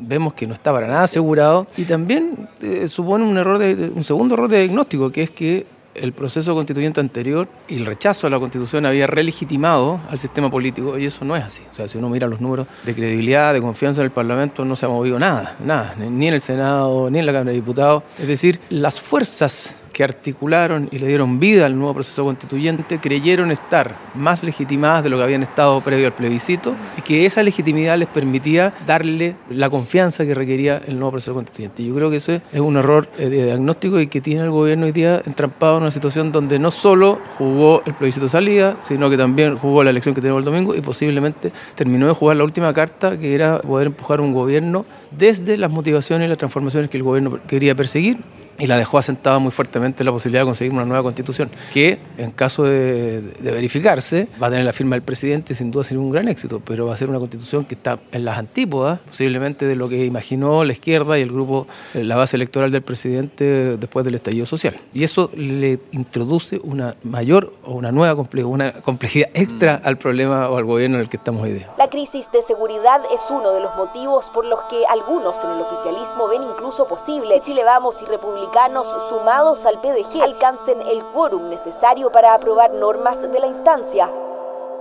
vemos 0.06 0.34
que 0.34 0.46
no 0.46 0.54
está 0.54 0.72
para 0.72 0.86
nada 0.86 1.04
asegurado 1.04 1.66
y 1.76 1.84
también 1.84 2.48
eh, 2.62 2.88
supone 2.88 3.24
un 3.24 3.36
error 3.36 3.58
de, 3.58 3.90
un 3.94 4.04
segundo 4.04 4.34
error 4.34 4.48
de 4.48 4.64
diagnóstico 4.64 5.10
que 5.10 5.22
es 5.22 5.30
que 5.30 5.66
el 5.94 6.12
proceso 6.12 6.54
constituyente 6.54 7.00
anterior 7.00 7.48
y 7.68 7.76
el 7.76 7.86
rechazo 7.86 8.26
a 8.26 8.30
la 8.30 8.38
constitución 8.38 8.86
había 8.86 9.06
relegitimado 9.06 10.00
al 10.08 10.18
sistema 10.18 10.50
político 10.50 10.98
y 10.98 11.06
eso 11.06 11.24
no 11.24 11.36
es 11.36 11.44
así. 11.44 11.62
O 11.70 11.74
sea, 11.74 11.88
si 11.88 11.98
uno 11.98 12.08
mira 12.08 12.26
los 12.26 12.40
números 12.40 12.66
de 12.84 12.94
credibilidad, 12.94 13.52
de 13.52 13.60
confianza 13.60 14.00
en 14.00 14.06
el 14.06 14.10
Parlamento, 14.10 14.64
no 14.64 14.76
se 14.76 14.86
ha 14.86 14.88
movido 14.88 15.18
nada, 15.18 15.56
nada, 15.64 15.94
ni 15.98 16.28
en 16.28 16.34
el 16.34 16.40
Senado, 16.40 17.10
ni 17.10 17.18
en 17.18 17.26
la 17.26 17.32
Cámara 17.32 17.50
de 17.50 17.56
Diputados. 17.56 18.02
Es 18.18 18.26
decir, 18.26 18.58
las 18.70 19.00
fuerzas 19.00 19.81
que 19.92 20.04
articularon 20.04 20.88
y 20.90 20.98
le 20.98 21.06
dieron 21.06 21.38
vida 21.38 21.66
al 21.66 21.76
nuevo 21.76 21.94
proceso 21.94 22.24
constituyente 22.24 22.98
creyeron 22.98 23.50
estar 23.50 23.94
más 24.14 24.42
legitimadas 24.42 25.04
de 25.04 25.10
lo 25.10 25.18
que 25.18 25.24
habían 25.24 25.42
estado 25.42 25.80
previo 25.80 26.06
al 26.06 26.14
plebiscito 26.14 26.74
y 26.96 27.02
que 27.02 27.26
esa 27.26 27.42
legitimidad 27.42 27.96
les 27.98 28.08
permitía 28.08 28.72
darle 28.86 29.36
la 29.50 29.70
confianza 29.70 30.24
que 30.24 30.34
requería 30.34 30.80
el 30.86 30.94
nuevo 30.94 31.12
proceso 31.12 31.34
constituyente. 31.34 31.84
Yo 31.84 31.94
creo 31.94 32.10
que 32.10 32.16
eso 32.16 32.32
es 32.32 32.60
un 32.60 32.76
error 32.76 33.08
de 33.12 33.30
diagnóstico 33.30 34.00
y 34.00 34.06
que 34.06 34.20
tiene 34.20 34.42
el 34.42 34.50
gobierno 34.50 34.86
hoy 34.86 34.92
día 34.92 35.22
entrampado 35.24 35.76
en 35.76 35.82
una 35.82 35.90
situación 35.90 36.32
donde 36.32 36.58
no 36.58 36.70
solo 36.70 37.18
jugó 37.38 37.82
el 37.86 37.94
plebiscito 37.94 38.28
salida, 38.28 38.76
sino 38.80 39.10
que 39.10 39.16
también 39.16 39.58
jugó 39.58 39.84
la 39.84 39.90
elección 39.90 40.14
que 40.14 40.20
tenemos 40.20 40.40
el 40.40 40.44
domingo 40.44 40.74
y 40.74 40.80
posiblemente 40.80 41.52
terminó 41.74 42.06
de 42.06 42.12
jugar 42.12 42.36
la 42.36 42.44
última 42.44 42.72
carta 42.72 43.18
que 43.18 43.34
era 43.34 43.60
poder 43.60 43.88
empujar 43.88 44.20
un 44.20 44.32
gobierno 44.32 44.86
desde 45.10 45.56
las 45.56 45.70
motivaciones 45.70 46.26
y 46.26 46.28
las 46.28 46.38
transformaciones 46.38 46.90
que 46.90 46.96
el 46.96 47.02
gobierno 47.02 47.38
quería 47.46 47.74
perseguir 47.74 48.18
y 48.62 48.68
la 48.68 48.78
dejó 48.78 48.96
asentada 48.96 49.40
muy 49.40 49.50
fuertemente 49.50 50.04
la 50.04 50.12
posibilidad 50.12 50.42
de 50.42 50.46
conseguir 50.46 50.72
una 50.72 50.84
nueva 50.84 51.02
constitución, 51.02 51.50
que 51.74 51.98
en 52.16 52.30
caso 52.30 52.62
de, 52.62 53.20
de, 53.20 53.50
verificarse 53.50 54.28
va 54.40 54.46
a 54.46 54.50
tener 54.50 54.64
la 54.64 54.72
firma 54.72 54.94
del 54.94 55.02
presidente 55.02 55.52
y 55.52 55.56
sin 55.56 55.72
duda 55.72 55.82
sería 55.82 56.00
un 56.00 56.12
gran 56.12 56.28
éxito, 56.28 56.62
pero 56.64 56.86
va 56.86 56.94
a 56.94 56.96
ser 56.96 57.10
una 57.10 57.18
constitución 57.18 57.64
que 57.64 57.74
está 57.74 57.98
en 58.12 58.24
las 58.24 58.38
antípodas 58.38 59.00
posiblemente 59.00 59.66
de 59.66 59.74
lo 59.74 59.88
que 59.88 60.04
imaginó 60.04 60.62
la 60.62 60.74
izquierda 60.74 61.18
y 61.18 61.22
el 61.22 61.32
grupo, 61.32 61.66
la 61.94 62.14
base 62.14 62.36
electoral 62.36 62.70
del 62.70 62.82
presidente 62.82 63.76
después 63.76 64.04
del 64.04 64.14
estallido 64.14 64.46
social. 64.46 64.76
Y 64.94 65.02
eso 65.02 65.32
le 65.34 65.80
introduce 65.90 66.60
una 66.62 66.94
mayor 67.02 67.52
o 67.64 67.72
una 67.72 67.90
nueva 67.90 68.14
complejidad, 68.14 68.48
una 68.48 68.72
complejidad 68.74 69.28
extra 69.34 69.80
al 69.82 69.98
problema 69.98 70.48
o 70.48 70.56
al 70.56 70.64
gobierno 70.64 70.98
en 70.98 71.02
el 71.02 71.08
que 71.08 71.16
estamos 71.16 71.42
hoy 71.42 71.50
día. 71.54 71.68
La 71.78 71.90
crisis 71.90 72.30
de 72.32 72.42
seguridad 72.42 73.00
es 73.12 73.20
uno 73.28 73.54
de 73.54 73.60
los 73.60 73.74
motivos 73.74 74.26
por 74.32 74.46
los 74.46 74.60
que 74.70 74.84
algunos 74.88 75.34
en 75.42 75.50
el 75.50 75.60
oficialismo 75.62 76.28
ven 76.28 76.44
incluso 76.44 76.86
posible 76.86 77.42
Chile 77.44 77.64
Vamos 77.64 77.96
y 78.00 78.04
República 78.04 78.51
republicanos 78.52 78.86
sumados 79.08 79.64
al 79.64 79.80
PDG 79.80 80.22
alcancen 80.22 80.80
el 80.82 81.02
quórum 81.14 81.48
necesario 81.48 82.12
para 82.12 82.34
aprobar 82.34 82.72
normas 82.74 83.20
de 83.22 83.40
la 83.40 83.46
instancia. 83.46 84.10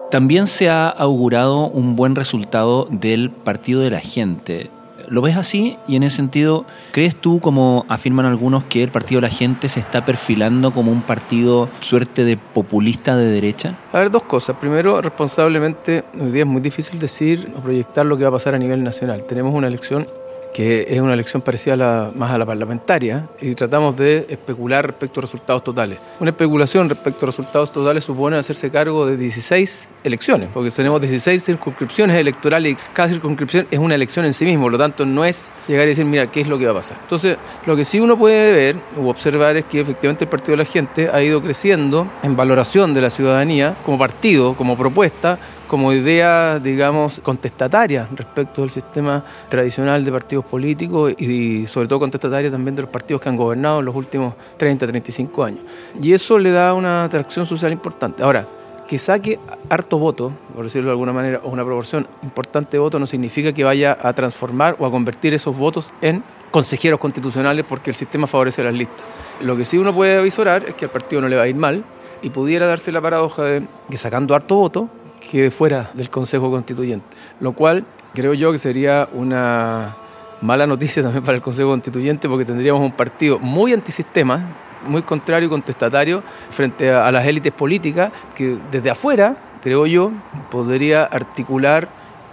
También 0.10 0.48
se 0.48 0.70
ha 0.70 0.90
augurado 0.90 1.68
un 1.68 1.96
buen 1.96 2.16
resultado 2.16 2.88
del 2.90 3.32
Partido 3.32 3.80
de 3.82 3.92
la 3.92 4.02
Gente. 4.02 4.70
¿Lo 5.08 5.22
ves 5.22 5.38
así? 5.38 5.78
Y 5.88 5.96
en 5.96 6.04
ese 6.04 6.18
sentido, 6.18 6.66
¿crees 6.92 7.16
tú, 7.16 7.40
como 7.40 7.86
afirman 7.88 8.26
algunos, 8.26 8.66
que 8.66 8.84
el 8.84 8.92
Partido 8.92 9.22
de 9.22 9.28
la 9.28 9.34
Gente 9.34 9.70
se 9.70 9.80
está 9.80 10.04
perfilando 10.04 10.72
como 10.74 10.92
un 10.92 11.02
partido 11.02 11.70
suerte 11.80 12.26
de 12.26 12.38
populista 12.38 13.16
de 13.16 13.28
derecha? 13.28 13.78
A 13.94 14.00
ver, 14.00 14.12
dos 14.12 14.24
cosas. 14.24 14.58
Primero, 14.58 15.02
responsablemente, 15.02 16.04
hoy 16.20 16.32
día 16.32 16.42
es 16.42 16.48
muy 16.48 16.62
difícil 16.62 17.00
decir 17.00 17.52
o 17.58 17.62
proyectar 17.62 18.06
lo 18.06 18.18
que 18.18 18.24
va 18.24 18.30
a 18.30 18.34
pasar 18.34 18.54
a 18.56 18.58
nivel 18.58 18.84
nacional. 18.84 19.24
Tenemos 19.24 19.54
una 19.56 19.68
elección 19.68 20.08
que 20.54 20.88
es 20.90 21.00
una 21.00 21.14
elección 21.14 21.42
parecida 21.42 21.74
a 21.74 22.12
más 22.12 22.32
a 22.32 22.38
la 22.38 22.46
parlamentaria, 22.46 23.28
y 23.40 23.56
tratamos 23.56 23.98
de 23.98 24.26
especular 24.30 24.86
respecto 24.86 25.20
a 25.20 25.22
resultados 25.22 25.64
totales. 25.64 26.00
Una 26.20 26.32
especulación 26.32 26.90
respecto 26.90 27.26
a 27.26 27.28
resultados 27.28 27.72
totales 27.72 28.04
supone 28.04 28.38
hacerse 28.38 28.70
cargo 28.70 29.06
de 29.06 29.18
16 29.18 29.90
elecciones, 30.04 30.50
porque 30.54 30.72
tenemos 30.72 31.00
16 31.02 31.44
circunscripciones 31.44 32.18
electorales 32.18 32.74
y 32.74 32.78
cada 32.94 33.10
circunscripción 33.10 33.68
es 33.72 33.80
una 33.80 33.96
elección 33.96 34.26
en 34.26 34.34
sí 34.34 34.46
mismo, 34.46 34.64
por 34.64 34.74
lo 34.74 34.78
tanto 34.78 35.06
no 35.06 35.26
es 35.26 35.54
llegar 35.68 35.86
y 35.86 35.90
decir, 35.90 36.06
mira, 36.06 36.28
¿qué 36.28 36.42
es 36.42 36.48
lo 36.48 36.58
que 36.58 36.66
va 36.66 36.72
a 36.72 36.76
pasar? 36.76 36.98
Entonces, 37.02 37.38
lo 37.66 37.76
que 37.76 37.86
sí 37.86 38.00
uno 38.00 38.18
puede 38.18 38.54
ver 38.54 38.76
o 38.98 39.10
observar 39.10 39.58
es 39.58 39.66
que 39.66 39.80
efectivamente 39.80 40.26
el 40.26 40.30
Partido 40.30 40.54
de 40.54 40.64
la 40.64 40.66
Gente 40.66 41.10
ha 41.12 41.22
ido 41.22 41.42
creciendo 41.42 42.08
en 42.24 42.36
valoración 42.36 42.94
de 42.94 43.02
la 43.02 43.10
ciudadanía 43.10 43.76
como 43.86 43.98
partido, 43.98 44.54
como 44.56 44.78
propuesta, 44.78 45.38
como 45.72 45.94
idea, 45.94 46.60
digamos, 46.60 47.22
contestataria 47.24 48.06
respecto 48.14 48.60
del 48.60 48.72
sistema 48.72 49.24
tradicional 49.48 50.04
de 50.04 50.12
partidos 50.12 50.44
políticos 50.44 51.14
y 51.18 51.66
sobre 51.66 51.88
todo 51.88 51.98
contestataria 51.98 52.52
también 52.52 52.76
de 52.76 52.82
los 52.82 52.92
partidos 52.92 53.22
que 53.22 53.30
han 53.30 53.38
gobernado 53.38 53.80
en 53.80 53.86
los 53.86 53.96
últimos 53.96 54.34
30, 54.58 54.86
35 54.86 55.46
años. 55.46 55.62
Y 56.02 56.12
eso 56.12 56.38
le 56.38 56.52
da 56.52 56.74
una 56.74 57.06
atracción 57.06 57.46
social 57.46 57.72
importante. 57.72 58.22
Ahora, 58.22 58.46
que 58.86 59.00
saque 59.00 59.40
harto 59.70 59.98
voto, 59.98 60.34
por 60.54 60.66
decirlo 60.66 60.88
de 60.88 60.92
alguna 60.92 61.14
manera, 61.14 61.40
o 61.42 61.50
una 61.50 61.64
proporción 61.64 62.06
importante 62.22 62.72
de 62.72 62.80
votos, 62.80 63.00
no 63.00 63.08
significa 63.08 63.54
que 63.54 63.64
vaya 63.64 63.98
a 63.98 64.12
transformar 64.12 64.76
o 64.78 64.86
a 64.86 64.92
convertir 64.92 65.34
esos 65.34 65.56
votos 65.56 65.94
en 66.02 66.22
consejeros 66.52 67.00
constitucionales 67.00 67.64
porque 67.64 67.92
el 67.92 67.96
sistema 67.96 68.28
favorece 68.28 68.62
las 68.62 68.74
listas. 68.74 69.06
Lo 69.42 69.56
que 69.56 69.64
sí 69.64 69.78
uno 69.78 69.94
puede 69.96 70.18
avisorar 70.18 70.66
es 70.68 70.76
que 70.76 70.84
al 70.84 70.92
partido 70.92 71.22
no 71.22 71.30
le 71.30 71.38
va 71.38 71.44
a 71.44 71.48
ir 71.48 71.56
mal 71.56 71.86
y 72.22 72.30
pudiera 72.30 72.66
darse 72.66 72.92
la 72.92 73.00
paradoja 73.00 73.44
de 73.44 73.64
que 73.90 73.96
sacando 73.96 74.36
harto 74.36 74.58
voto, 74.58 74.90
quede 75.30 75.52
fuera 75.52 75.90
del 75.94 76.10
Consejo 76.10 76.52
Constituyente, 76.52 77.06
lo 77.40 77.54
cual 77.54 77.86
creo 78.14 78.34
yo 78.34 78.52
que 78.52 78.58
sería 78.58 79.08
una 79.14 79.96
mala 80.42 80.68
noticia 80.68 81.02
también 81.04 81.24
para 81.24 81.36
el 81.36 81.42
Consejo 81.42 81.70
Constituyente 81.70 82.28
porque 82.28 82.46
tendríamos 82.46 82.82
un 82.82 82.92
partido 82.92 83.40
muy 83.40 83.74
antisistema, 83.74 84.50
muy 84.86 85.04
contrario 85.04 85.48
y 85.48 85.50
contestatario 85.50 86.24
frente 86.50 86.92
a, 86.92 87.12
las 87.12 87.26
élites 87.26 87.54
políticas 87.54 88.12
que 88.36 88.58
desde 88.72 88.90
afuera, 88.90 89.38
creo 89.62 89.86
yo, 89.86 90.12
podría 90.50 91.04
articular 91.04 91.88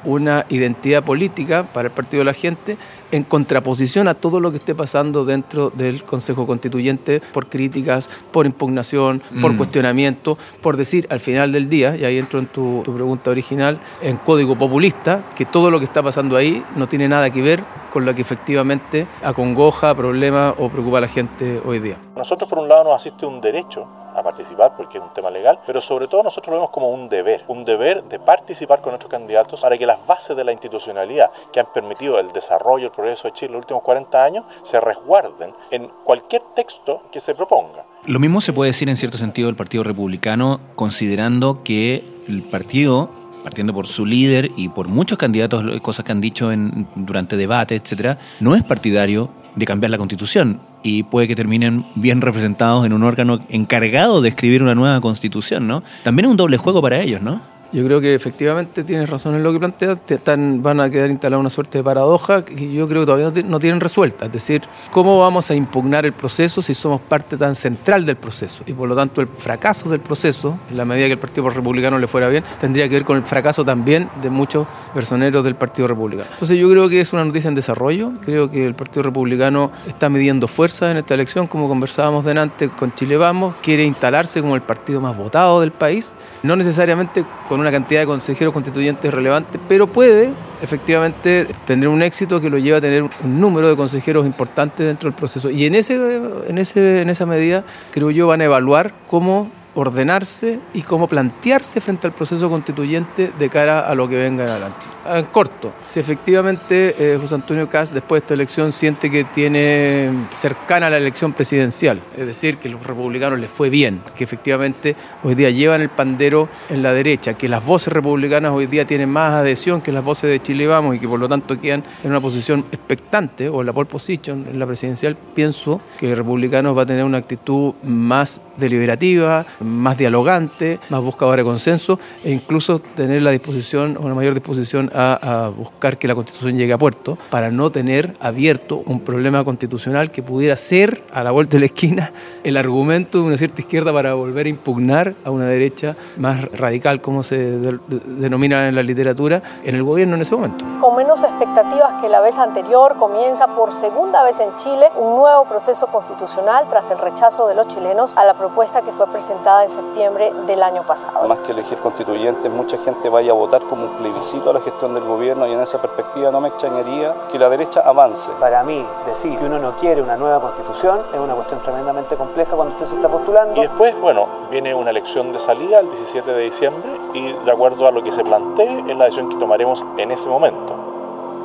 una 0.04 0.46
identidad 0.48 1.02
política 1.02 1.64
para 1.64 1.88
el 1.88 1.94
Partido 1.94 2.20
de 2.20 2.24
la 2.26 2.34
Gente 2.34 2.76
en 3.10 3.22
contraposición 3.22 4.08
a 4.08 4.14
todo 4.14 4.40
lo 4.40 4.50
que 4.50 4.58
esté 4.58 4.74
pasando 4.74 5.24
dentro 5.24 5.70
del 5.70 6.02
Consejo 6.02 6.46
Constituyente 6.46 7.20
por 7.32 7.48
críticas, 7.48 8.10
por 8.32 8.46
impugnación, 8.46 9.22
por 9.40 9.52
mm. 9.52 9.56
cuestionamiento, 9.56 10.38
por 10.60 10.76
decir 10.76 11.06
al 11.10 11.20
final 11.20 11.52
del 11.52 11.68
día, 11.68 11.96
y 11.96 12.04
ahí 12.04 12.18
entro 12.18 12.38
en 12.38 12.46
tu, 12.46 12.82
tu 12.84 12.94
pregunta 12.94 13.30
original, 13.30 13.78
en 14.02 14.16
código 14.16 14.56
populista, 14.56 15.24
que 15.34 15.46
todo 15.46 15.70
lo 15.70 15.78
que 15.78 15.84
está 15.84 16.02
pasando 16.02 16.36
ahí 16.36 16.62
no 16.76 16.88
tiene 16.88 17.08
nada 17.08 17.30
que 17.30 17.42
ver 17.42 17.62
con 17.92 18.04
lo 18.04 18.14
que 18.14 18.22
efectivamente 18.22 19.06
acongoja, 19.22 19.94
problema 19.94 20.54
o 20.58 20.68
preocupa 20.68 20.98
a 20.98 21.02
la 21.02 21.08
gente 21.08 21.60
hoy 21.64 21.78
día. 21.78 21.98
Nosotros 22.16 22.48
por 22.48 22.58
un 22.58 22.68
lado 22.68 22.84
nos 22.84 22.96
asiste 22.96 23.24
un 23.24 23.40
derecho 23.40 23.88
a 24.18 24.22
participar 24.22 24.74
porque 24.76 24.98
es 24.98 25.04
un 25.04 25.12
tema 25.12 25.30
legal, 25.30 25.58
pero 25.66 25.80
sobre 25.80 26.08
todo 26.08 26.22
nosotros 26.22 26.52
lo 26.52 26.60
vemos 26.60 26.70
como 26.70 26.90
un 26.90 27.08
deber, 27.08 27.44
un 27.48 27.64
deber 27.64 28.04
de 28.04 28.18
participar 28.18 28.80
con 28.80 28.90
nuestros 28.90 29.10
candidatos 29.10 29.60
para 29.60 29.78
que 29.78 29.86
las 29.86 30.04
bases 30.06 30.36
de 30.36 30.44
la 30.44 30.52
institucionalidad 30.52 31.30
que 31.52 31.60
han 31.60 31.72
permitido 31.72 32.18
el 32.18 32.32
desarrollo, 32.32 32.86
el 32.86 32.92
progreso 32.92 33.28
de 33.28 33.34
Chile 33.34 33.48
en 33.48 33.52
los 33.54 33.60
últimos 33.60 33.82
40 33.82 34.24
años 34.24 34.44
se 34.62 34.80
resguarden 34.80 35.54
en 35.70 35.88
cualquier 36.04 36.42
texto 36.54 37.02
que 37.10 37.20
se 37.20 37.34
proponga. 37.34 37.84
Lo 38.06 38.18
mismo 38.18 38.40
se 38.40 38.52
puede 38.52 38.70
decir 38.70 38.88
en 38.88 38.96
cierto 38.96 39.18
sentido 39.18 39.46
del 39.46 39.56
Partido 39.56 39.84
Republicano, 39.84 40.60
considerando 40.76 41.62
que 41.62 42.04
el 42.28 42.42
partido 42.42 43.10
partiendo 43.42 43.72
por 43.72 43.86
su 43.86 44.04
líder 44.04 44.50
y 44.56 44.68
por 44.68 44.88
muchos 44.88 45.16
candidatos, 45.16 45.80
cosas 45.80 46.04
que 46.04 46.12
han 46.12 46.20
dicho 46.20 46.52
en, 46.52 46.86
durante 46.94 47.36
debates, 47.36 47.80
etcétera, 47.80 48.18
no 48.40 48.54
es 48.54 48.62
partidario 48.62 49.30
de 49.54 49.64
cambiar 49.64 49.90
la 49.90 49.98
constitución 49.98 50.60
y 50.82 51.02
puede 51.02 51.28
que 51.28 51.36
terminen 51.36 51.84
bien 51.94 52.20
representados 52.20 52.86
en 52.86 52.92
un 52.92 53.02
órgano 53.02 53.40
encargado 53.48 54.22
de 54.22 54.28
escribir 54.28 54.62
una 54.62 54.74
nueva 54.74 55.00
constitución, 55.00 55.66
¿no? 55.66 55.82
También 56.02 56.26
es 56.26 56.30
un 56.30 56.36
doble 56.36 56.56
juego 56.56 56.80
para 56.82 57.00
ellos, 57.00 57.20
¿no? 57.22 57.40
Yo 57.70 57.84
creo 57.84 58.00
que 58.00 58.14
efectivamente 58.14 58.82
tienes 58.82 59.10
razón 59.10 59.34
en 59.34 59.42
lo 59.42 59.52
que 59.52 59.58
planteas, 59.58 59.98
están, 60.08 60.62
van 60.62 60.80
a 60.80 60.88
quedar 60.88 61.10
instalada 61.10 61.38
una 61.38 61.50
suerte 61.50 61.78
de 61.78 61.84
paradoja 61.84 62.42
que 62.44 62.72
yo 62.72 62.88
creo 62.88 63.02
que 63.02 63.06
todavía 63.06 63.42
no, 63.44 63.58
tienen 63.58 63.80
resuelta. 63.80 64.26
Es 64.26 64.32
decir, 64.32 64.62
¿cómo 64.90 65.20
vamos 65.20 65.50
a 65.50 65.54
impugnar 65.54 66.06
el 66.06 66.12
proceso 66.12 66.62
si 66.62 66.72
somos 66.72 67.00
parte 67.00 67.36
tan 67.36 67.54
central 67.54 68.06
del 68.06 68.16
proceso? 68.16 68.62
Y 68.66 68.72
por 68.72 68.88
lo 68.88 68.96
tanto 68.96 69.20
el 69.20 69.28
fracaso 69.28 69.90
del 69.90 70.00
proceso, 70.00 70.58
en 70.70 70.78
la 70.78 70.86
medida 70.86 71.06
que 71.06 71.12
el 71.12 71.18
Partido 71.18 71.50
Republicano 71.50 71.98
le 71.98 72.06
fuera 72.06 72.28
bien, 72.28 72.42
tendría 72.58 72.88
que 72.88 72.94
ver 72.94 73.04
con 73.04 73.18
el 73.18 73.24
fracaso 73.24 73.64
también 73.64 74.08
de 74.22 74.30
muchos 74.30 74.66
personeros 74.94 75.44
del 75.44 75.54
Partido 75.54 75.88
Republicano. 75.88 76.28
Entonces 76.32 76.58
yo 76.58 76.70
creo 76.70 76.88
que 76.88 77.02
es 77.02 77.12
una 77.12 77.24
noticia 77.24 77.48
en 77.48 77.54
desarrollo, 77.54 78.12
creo 78.24 78.50
que 78.50 78.66
el 78.66 78.74
Partido 78.74 79.02
Republicano 79.02 79.70
está 79.86 80.08
midiendo 80.08 80.48
fuerza 80.48 80.90
en 80.90 80.96
esta 80.96 81.12
elección, 81.12 81.46
como 81.46 81.68
conversábamos 81.68 82.24
delante 82.24 82.70
con 82.70 82.94
Chile 82.94 83.18
Vamos, 83.18 83.56
quiere 83.62 83.84
instalarse 83.84 84.40
como 84.40 84.54
el 84.54 84.62
partido 84.62 85.00
más 85.00 85.16
votado 85.16 85.60
del 85.60 85.72
país, 85.72 86.12
no 86.42 86.56
necesariamente 86.56 87.24
con 87.48 87.57
una 87.60 87.70
cantidad 87.70 88.00
de 88.00 88.06
consejeros 88.06 88.52
constituyentes 88.52 89.12
relevante, 89.12 89.58
pero 89.68 89.86
puede 89.86 90.30
efectivamente 90.62 91.46
tener 91.66 91.88
un 91.88 92.02
éxito 92.02 92.40
que 92.40 92.50
lo 92.50 92.58
lleva 92.58 92.78
a 92.78 92.80
tener 92.80 93.02
un 93.02 93.40
número 93.40 93.68
de 93.68 93.76
consejeros 93.76 94.26
importantes 94.26 94.86
dentro 94.86 95.08
del 95.08 95.16
proceso. 95.16 95.50
Y 95.50 95.66
en, 95.66 95.74
ese, 95.74 96.20
en, 96.48 96.58
ese, 96.58 97.02
en 97.02 97.10
esa 97.10 97.26
medida, 97.26 97.64
creo 97.90 98.10
yo, 98.10 98.26
van 98.26 98.40
a 98.40 98.44
evaluar 98.44 98.92
cómo 99.08 99.50
ordenarse 99.78 100.58
y 100.74 100.82
cómo 100.82 101.06
plantearse 101.06 101.80
frente 101.80 102.08
al 102.08 102.12
proceso 102.12 102.50
constituyente 102.50 103.30
de 103.38 103.48
cara 103.48 103.88
a 103.88 103.94
lo 103.94 104.08
que 104.08 104.16
venga 104.16 104.44
adelante. 104.44 104.84
En 105.06 105.24
corto, 105.26 105.72
si 105.88 106.00
efectivamente 106.00 106.94
eh, 106.98 107.16
José 107.18 107.36
Antonio 107.36 107.68
Caz 107.68 107.94
después 107.94 108.20
de 108.20 108.24
esta 108.24 108.34
elección 108.34 108.72
siente 108.72 109.10
que 109.10 109.24
tiene 109.24 110.10
cercana 110.34 110.90
la 110.90 110.98
elección 110.98 111.32
presidencial, 111.32 112.00
es 112.16 112.26
decir, 112.26 112.58
que 112.58 112.68
los 112.68 112.84
republicanos 112.84 113.38
les 113.38 113.50
fue 113.50 113.70
bien, 113.70 114.02
que 114.16 114.24
efectivamente 114.24 114.96
hoy 115.22 115.34
día 115.34 115.50
llevan 115.50 115.80
el 115.80 115.88
pandero 115.88 116.48
en 116.68 116.82
la 116.82 116.92
derecha, 116.92 117.34
que 117.34 117.48
las 117.48 117.64
voces 117.64 117.92
republicanas 117.92 118.52
hoy 118.52 118.66
día 118.66 118.84
tienen 118.84 119.08
más 119.08 119.32
adhesión 119.32 119.80
que 119.80 119.92
las 119.92 120.04
voces 120.04 120.28
de 120.28 120.40
Chile 120.40 120.66
Vamos 120.66 120.96
y 120.96 120.98
que 120.98 121.08
por 121.08 121.20
lo 121.20 121.28
tanto 121.28 121.58
quedan 121.58 121.84
en 122.02 122.10
una 122.10 122.20
posición 122.20 122.66
expectante 122.72 123.48
o 123.48 123.60
en 123.60 123.66
la 123.66 123.72
pole 123.72 123.86
position 123.86 124.44
en 124.50 124.58
la 124.58 124.66
presidencial, 124.66 125.16
pienso 125.34 125.80
que 125.98 126.14
republicanos 126.14 126.76
va 126.76 126.82
a 126.82 126.86
tener 126.86 127.04
una 127.04 127.18
actitud 127.18 127.74
más 127.84 128.42
deliberativa, 128.58 129.46
más 129.68 129.98
dialogante, 129.98 130.80
más 130.90 131.02
buscadora 131.02 131.38
de 131.38 131.44
consenso 131.44 131.98
e 132.24 132.32
incluso 132.32 132.78
tener 132.78 133.22
la 133.22 133.30
disposición 133.30 133.98
una 134.00 134.14
mayor 134.14 134.34
disposición 134.34 134.90
a, 134.94 135.50
buscar 135.56 135.98
que 135.98 136.08
la 136.08 136.14
Constitución 136.14 136.56
llegue 136.56 136.72
a 136.72 136.78
puerto 136.78 137.18
para 137.30 137.50
no 137.50 137.70
tener 137.70 138.14
abierto 138.20 138.82
un 138.86 139.00
problema 139.00 139.44
constitucional 139.44 140.10
que 140.10 140.22
pudiera 140.22 140.56
ser, 140.56 141.02
a 141.12 141.22
la 141.24 141.30
vuelta 141.30 141.56
de 141.56 141.60
la 141.60 141.66
esquina, 141.66 142.12
el 142.44 142.56
argumento 142.56 143.18
de 143.18 143.24
una 143.24 143.36
cierta 143.36 143.60
izquierda 143.60 143.92
para 143.92 144.14
volver 144.14 144.46
a 144.46 144.48
impugnar 144.48 145.14
a 145.24 145.30
una 145.30 145.44
derecha 145.44 145.96
más 146.16 146.44
radical, 146.52 147.00
como 147.00 147.22
se 147.22 147.58
denomina 148.06 148.68
en 148.68 148.74
la 148.74 148.82
literatura, 148.82 149.42
en 149.64 149.74
el 149.74 149.82
gobierno 149.82 150.16
en 150.16 150.22
ese 150.22 150.34
momento. 150.34 150.64
Con 150.80 150.96
menos 150.96 151.22
expectativas 151.22 152.00
que 152.00 152.08
la 152.08 152.20
vez 152.20 152.38
anterior, 152.38 152.96
comienza 152.98 153.46
por 153.48 153.72
segunda 153.72 154.22
vez 154.22 154.40
en 154.40 154.54
Chile 154.56 154.86
un 154.96 155.16
nuevo 155.16 155.44
proceso 155.44 155.86
constitucional 155.88 156.66
tras 156.68 156.90
el 156.90 156.98
rechazo 156.98 157.48
de 157.48 157.54
los 157.54 157.66
chilenos 157.68 158.14
a 158.16 158.24
la 158.24 158.34
propuesta 158.34 158.82
que 158.82 158.92
fue 158.92 159.06
presentada 159.08 159.57
en 159.62 159.68
septiembre 159.68 160.32
del 160.46 160.62
año 160.62 160.84
pasado. 160.84 161.26
Más 161.28 161.40
que 161.40 161.52
elegir 161.52 161.78
constituyentes, 161.78 162.50
mucha 162.50 162.78
gente 162.78 163.08
vaya 163.08 163.32
a 163.32 163.34
votar 163.34 163.62
como 163.62 163.84
un 163.84 163.96
plebiscito 163.98 164.50
a 164.50 164.52
la 164.52 164.60
gestión 164.60 164.94
del 164.94 165.04
gobierno 165.04 165.46
y 165.46 165.52
en 165.52 165.60
esa 165.60 165.80
perspectiva 165.80 166.30
no 166.30 166.40
me 166.40 166.48
extrañaría 166.48 167.14
que 167.30 167.38
la 167.38 167.48
derecha 167.48 167.80
avance. 167.80 168.30
Para 168.38 168.62
mí, 168.62 168.84
decir 169.06 169.38
que 169.38 169.46
uno 169.46 169.58
no 169.58 169.76
quiere 169.76 170.02
una 170.02 170.16
nueva 170.16 170.40
constitución 170.40 171.00
es 171.12 171.20
una 171.20 171.34
cuestión 171.34 171.60
tremendamente 171.62 172.16
compleja 172.16 172.52
cuando 172.52 172.74
usted 172.74 172.86
se 172.86 172.96
está 172.96 173.08
postulando. 173.08 173.58
Y 173.58 173.62
después, 173.62 173.98
bueno, 174.00 174.28
viene 174.50 174.74
una 174.74 174.90
elección 174.90 175.32
de 175.32 175.38
salida 175.38 175.80
el 175.80 175.86
17 175.90 176.32
de 176.32 176.42
diciembre 176.42 176.90
y 177.14 177.32
de 177.32 177.50
acuerdo 177.50 177.86
a 177.86 177.92
lo 177.92 178.02
que 178.02 178.12
se 178.12 178.24
plantee 178.24 178.84
es 178.88 178.96
la 178.96 179.04
decisión 179.04 179.28
que 179.28 179.36
tomaremos 179.36 179.84
en 179.96 180.10
ese 180.10 180.28
momento. 180.28 180.74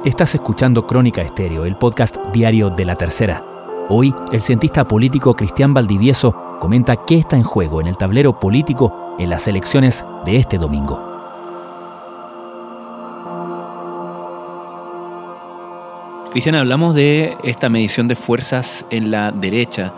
Estás 0.03 0.35
escuchando 0.35 0.85
Crónica 0.85 1.21
Estéreo, 1.21 1.65
el 1.65 1.77
podcast 1.77 2.17
diario 2.33 2.69
de 2.69 2.85
la 2.85 2.95
tercera. 2.95 3.43
Hoy, 3.89 4.13
el 4.31 4.41
cientista 4.41 4.85
político 4.85 5.33
Cristian 5.33 5.73
Valdivieso 5.73 6.52
comenta 6.63 6.95
qué 6.95 7.17
está 7.17 7.35
en 7.35 7.43
juego 7.43 7.81
en 7.81 7.87
el 7.87 7.97
tablero 7.97 8.39
político 8.39 9.17
en 9.19 9.29
las 9.29 9.49
elecciones 9.49 10.05
de 10.23 10.37
este 10.37 10.57
domingo. 10.57 10.97
Cristian, 16.31 16.55
hablamos 16.55 16.95
de 16.95 17.35
esta 17.43 17.67
medición 17.67 18.07
de 18.07 18.15
fuerzas 18.15 18.85
en 18.91 19.11
la 19.11 19.33
derecha. 19.33 19.91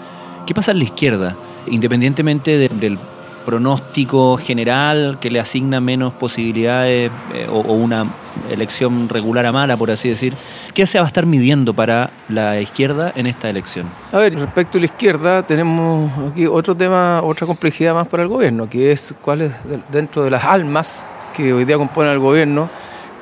¿Qué 0.48 0.56
pasa 0.56 0.72
en 0.72 0.80
la 0.80 0.86
izquierda? 0.86 1.36
Independientemente 1.68 2.58
del 2.58 2.98
pronóstico 3.46 4.38
general 4.38 5.18
que 5.20 5.32
le 5.32 5.40
asigna 5.40 5.80
menos 5.80 6.14
posibilidades 6.14 7.12
eh, 7.34 7.48
o, 7.50 7.60
una 7.74 8.08
elección 8.50 9.08
regular 9.08 9.46
a 9.46 9.52
mala, 9.52 9.78
por 9.78 9.92
así 9.92 10.10
decir. 10.10 10.34
¿Qué 10.74 10.86
se 10.86 10.98
va 10.98 11.06
a 11.06 11.08
estar 11.08 11.26
midiendo 11.26 11.74
para 11.74 12.12
la 12.28 12.60
izquierda 12.60 13.14
en 13.16 13.28
esta 13.28 13.50
elección? 13.50 13.88
A 14.12 14.18
ver, 14.18 14.34
respecto 14.36 14.78
a 14.78 14.82
la 14.82 14.86
izquierda, 14.86 15.44
tenemos 15.44 16.12
aquí 16.32 16.46
otro 16.48 16.76
tema, 16.76 17.22
otra 17.24 17.48
complejidad 17.48 17.94
más 17.94 18.08
para 18.08 18.24
el 18.24 18.30
gobierno, 18.30 18.70
que 18.70 18.92
es 18.92 19.16
cuál 19.22 19.42
es 19.42 19.52
dentro 19.92 20.24
de 20.24 20.32
las 20.32 20.44
almas 20.44 21.06
que 21.34 21.54
hoy 21.54 21.66
día 21.66 21.78
componen 21.78 22.12
al 22.12 22.20
gobierno, 22.20 22.70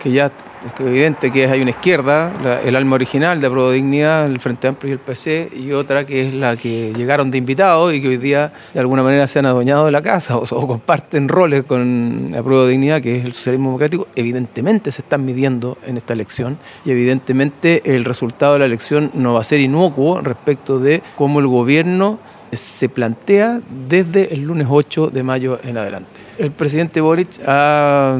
que 0.01 0.11
ya 0.11 0.31
es 0.65 0.79
evidente 0.79 1.32
que 1.32 1.46
hay 1.48 1.62
una 1.62 1.72
izquierda, 1.72 2.32
el 2.63 2.75
alma 2.75 2.96
original 2.96 3.39
de 3.39 3.50
Pro 3.50 3.72
Dignidad, 3.72 4.25
el 4.25 4.39
Frente 4.39 4.67
Amplio 4.67 4.91
y 4.91 4.93
el 4.93 5.00
PC, 5.00 5.50
y 5.55 5.72
otra 5.72 6.05
que 6.05 6.27
es 6.27 6.34
la 6.34 6.55
que 6.55 6.93
llegaron 6.93 7.32
de 7.32 7.38
invitados 7.38 7.93
y 7.93 8.01
que 8.01 8.08
hoy 8.08 8.17
día 8.17 8.51
de 8.74 8.79
alguna 8.79 9.03
manera 9.03 9.27
se 9.27 9.39
han 9.39 9.46
adueñado 9.46 9.86
de 9.86 9.91
la 9.91 10.01
casa 10.01 10.38
o, 10.38 10.67
comparten 10.67 11.27
roles 11.27 11.63
con 11.63 12.32
la 12.32 12.41
Pro 12.41 12.65
Dignidad, 12.67 13.01
que 13.01 13.17
es 13.17 13.25
el 13.25 13.34
socialismo 13.34 13.70
democrático. 13.70 14.08
Evidentemente 14.15 14.91
se 14.91 15.01
están 15.01 15.25
midiendo 15.25 15.77
en 15.86 15.98
esta 15.98 16.13
elección 16.13 16.58
y 16.86 16.91
evidentemente 16.91 17.82
el 17.96 18.05
resultado 18.05 18.53
de 18.53 18.60
la 18.60 18.65
elección 18.65 19.12
no 19.13 19.34
va 19.34 19.41
a 19.41 19.43
ser 19.43 19.60
inocuo 19.60 20.22
respecto 20.22 20.79
de 20.79 21.01
cómo 21.15 21.39
el 21.39 21.48
gobierno 21.48 22.20
se 22.51 22.88
plantea 22.88 23.62
desde 23.88 24.34
el 24.34 24.43
lunes 24.43 24.67
8 24.70 25.10
de 25.10 25.24
mayo 25.24 25.60
en 25.63 25.77
adelante. 25.77 26.24
El 26.39 26.49
presidente 26.49 26.99
Boric 26.99 27.29
ha 27.45 28.17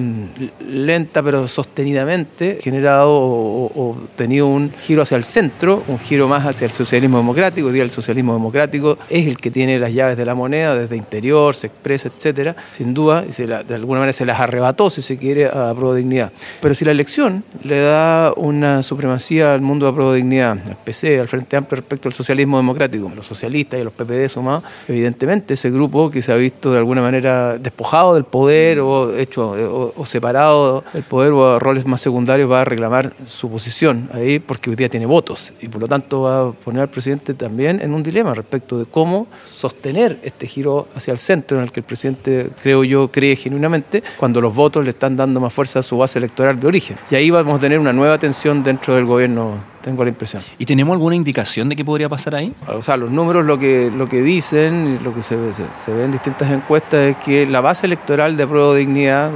lenta 0.70 1.24
pero 1.24 1.48
sostenidamente 1.48 2.60
generado 2.62 3.10
o, 3.12 3.98
tenido 4.16 4.48
un 4.48 4.72
giro 4.72 5.02
hacia 5.02 5.18
el 5.18 5.24
centro, 5.24 5.84
un 5.88 5.98
giro 5.98 6.28
más 6.28 6.46
hacia 6.46 6.66
el 6.66 6.72
socialismo 6.72 7.18
democrático. 7.18 7.68
Hoy 7.68 7.74
día 7.74 7.84
el 7.84 7.90
socialismo 7.90 8.34
democrático 8.34 9.00
es 9.10 9.26
el 9.26 9.38
que 9.38 9.50
tiene 9.50 9.80
las 9.80 9.94
llaves 9.94 10.16
de 10.16 10.26
la 10.26 10.36
moneda 10.36 10.76
desde 10.76 10.96
interior, 10.96 11.56
se 11.56 11.68
expresa, 11.68 12.10
etcétera. 12.16 12.56
Sin 12.72 12.94
duda, 12.94 13.26
y 13.28 13.32
se 13.32 13.48
de 13.48 13.76
alguna 13.76 14.00
manera 14.00 14.14
se 14.14 14.26
las 14.26 14.40
arrebató, 14.40 14.92
si 14.92 15.02
se 15.02 15.18
quiere, 15.18 15.48
a 15.48 15.74
Pro 15.74 15.96
Dignidad. 15.96 16.32
Pero 16.62 16.76
si 16.76 16.86
la 16.86 16.92
elección 16.92 17.44
le 17.64 17.80
da 17.80 18.34
una 18.38 18.84
supremacía 18.84 19.56
al 19.56 19.62
mundo 19.62 19.88
de 19.88 19.94
Pro 19.94 20.14
Dignidad, 20.14 20.52
al 20.52 20.78
PC, 20.84 21.20
al 21.20 21.28
Frente 21.28 21.58
Amplio 21.58 21.78
respecto 21.78 22.10
al 22.10 22.14
socialismo 22.14 22.58
democrático, 22.58 23.12
los 23.16 23.26
socialistas 23.26 23.80
y 23.80 23.82
a 23.82 23.86
los 23.86 23.94
PPD 23.94 24.30
sumados, 24.30 24.64
evidentemente 24.88 25.56
ese 25.56 25.72
grupo 25.72 26.12
que 26.12 26.22
se 26.22 26.32
ha 26.32 26.36
visto 26.36 26.72
de 26.72 26.78
alguna 26.78 27.02
manera 27.02 27.58
despojado 27.58 28.03
del 28.12 28.26
poder 28.26 28.80
o 28.80 29.16
hecho 29.16 29.52
o, 29.96 30.06
separado 30.06 30.84
del 30.94 31.04
poder 31.04 31.32
o 31.32 31.56
a 31.56 31.60
roles 31.60 31.86
más 31.86 32.02
secundarios 32.02 32.52
va 32.52 32.62
a 32.62 32.66
reclamar 32.66 33.14
su 33.26 33.50
posición 33.50 34.10
ahí 34.12 34.40
porque 34.40 34.70
hoy 34.70 34.76
día 34.76 34.90
tiene 34.90 35.06
votos 35.06 35.54
y 35.62 35.70
por 35.70 35.82
lo 35.82 35.88
tanto 35.88 36.24
va 36.24 36.50
a 36.50 36.52
poner 36.52 36.82
al 36.82 36.90
presidente 36.90 37.34
también 37.34 37.80
en 37.82 37.94
un 37.94 38.04
dilema 38.04 38.34
respecto 38.34 38.78
de 38.78 38.86
cómo 38.86 39.28
sostener 39.46 40.20
este 40.24 40.48
giro 40.48 40.88
hacia 40.96 41.12
el 41.12 41.20
centro 41.20 41.58
en 41.58 41.64
el 41.64 41.72
que 41.72 41.80
el 41.80 41.86
presidente 41.86 42.50
creo 42.62 42.84
yo 42.84 43.10
cree 43.10 43.36
genuinamente 43.36 44.04
cuando 44.18 44.42
los 44.42 44.54
votos 44.54 44.84
le 44.84 44.90
están 44.90 45.16
dando 45.16 45.40
más 45.40 45.54
fuerza 45.54 45.80
a 45.80 45.84
su 45.84 45.98
base 45.98 46.20
electoral 46.20 46.60
de 46.60 46.68
origen. 46.68 46.98
Y 47.12 47.16
ahí 47.16 47.30
vamos 47.30 47.58
a 47.58 47.60
tener 47.60 47.80
una 47.80 47.94
nueva 47.94 48.18
tensión 48.18 48.64
dentro 48.64 48.96
del 48.96 49.06
gobierno 49.06 49.73
tengo 49.84 50.04
la 50.04 50.10
impresión. 50.10 50.42
¿Y 50.58 50.66
tenemos 50.66 50.94
alguna 50.94 51.16
indicación 51.16 51.68
de 51.70 51.76
qué 51.76 51.84
podría 51.84 52.08
pasar 52.08 52.36
ahí? 52.36 52.54
O 52.68 52.82
sea, 52.82 52.96
los 52.96 53.12
números 53.12 53.46
lo 53.46 53.60
que, 53.60 53.92
lo 53.96 54.08
que 54.08 54.22
dicen, 54.22 55.00
lo 55.04 55.14
que 55.14 55.22
se, 55.22 55.36
se, 55.54 55.94
ve 55.94 56.06
en 56.06 56.12
distintas 56.12 56.50
encuestas 56.52 57.02
es 57.02 57.18
que 57.18 57.46
la 57.46 57.60
base 57.60 57.86
electoral 57.86 58.38
de 58.38 58.48
Prueba 58.48 58.74
de 58.74 58.80
Dignidad, 58.80 59.32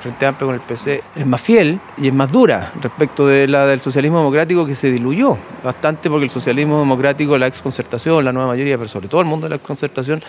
Frente 0.00 0.26
Amplio 0.26 0.48
con 0.48 0.54
el 0.54 0.62
PC, 0.62 1.02
es 1.14 1.26
más 1.26 1.40
fiel 1.40 1.78
y 1.98 2.08
es 2.08 2.14
más 2.14 2.32
dura 2.32 2.72
respecto 2.80 3.26
de 3.26 3.46
la 3.46 3.66
del 3.66 3.80
socialismo 3.80 4.18
democrático 4.18 4.64
que 4.64 4.74
se 4.74 4.90
diluyó 4.90 5.36
bastante 5.62 6.08
porque 6.08 6.24
el 6.24 6.30
socialismo 6.30 6.78
democrático, 6.78 7.36
la 7.36 7.46
exconcertación, 7.46 8.24
la 8.24 8.32
nueva 8.32 8.48
mayoría, 8.48 8.78
pero 8.78 8.88
sobre 8.88 9.08
todo 9.08 9.20
el 9.20 9.26
mundo 9.26 9.44
de 9.46 9.50
la 9.50 9.56
exconcertación, 9.56 10.22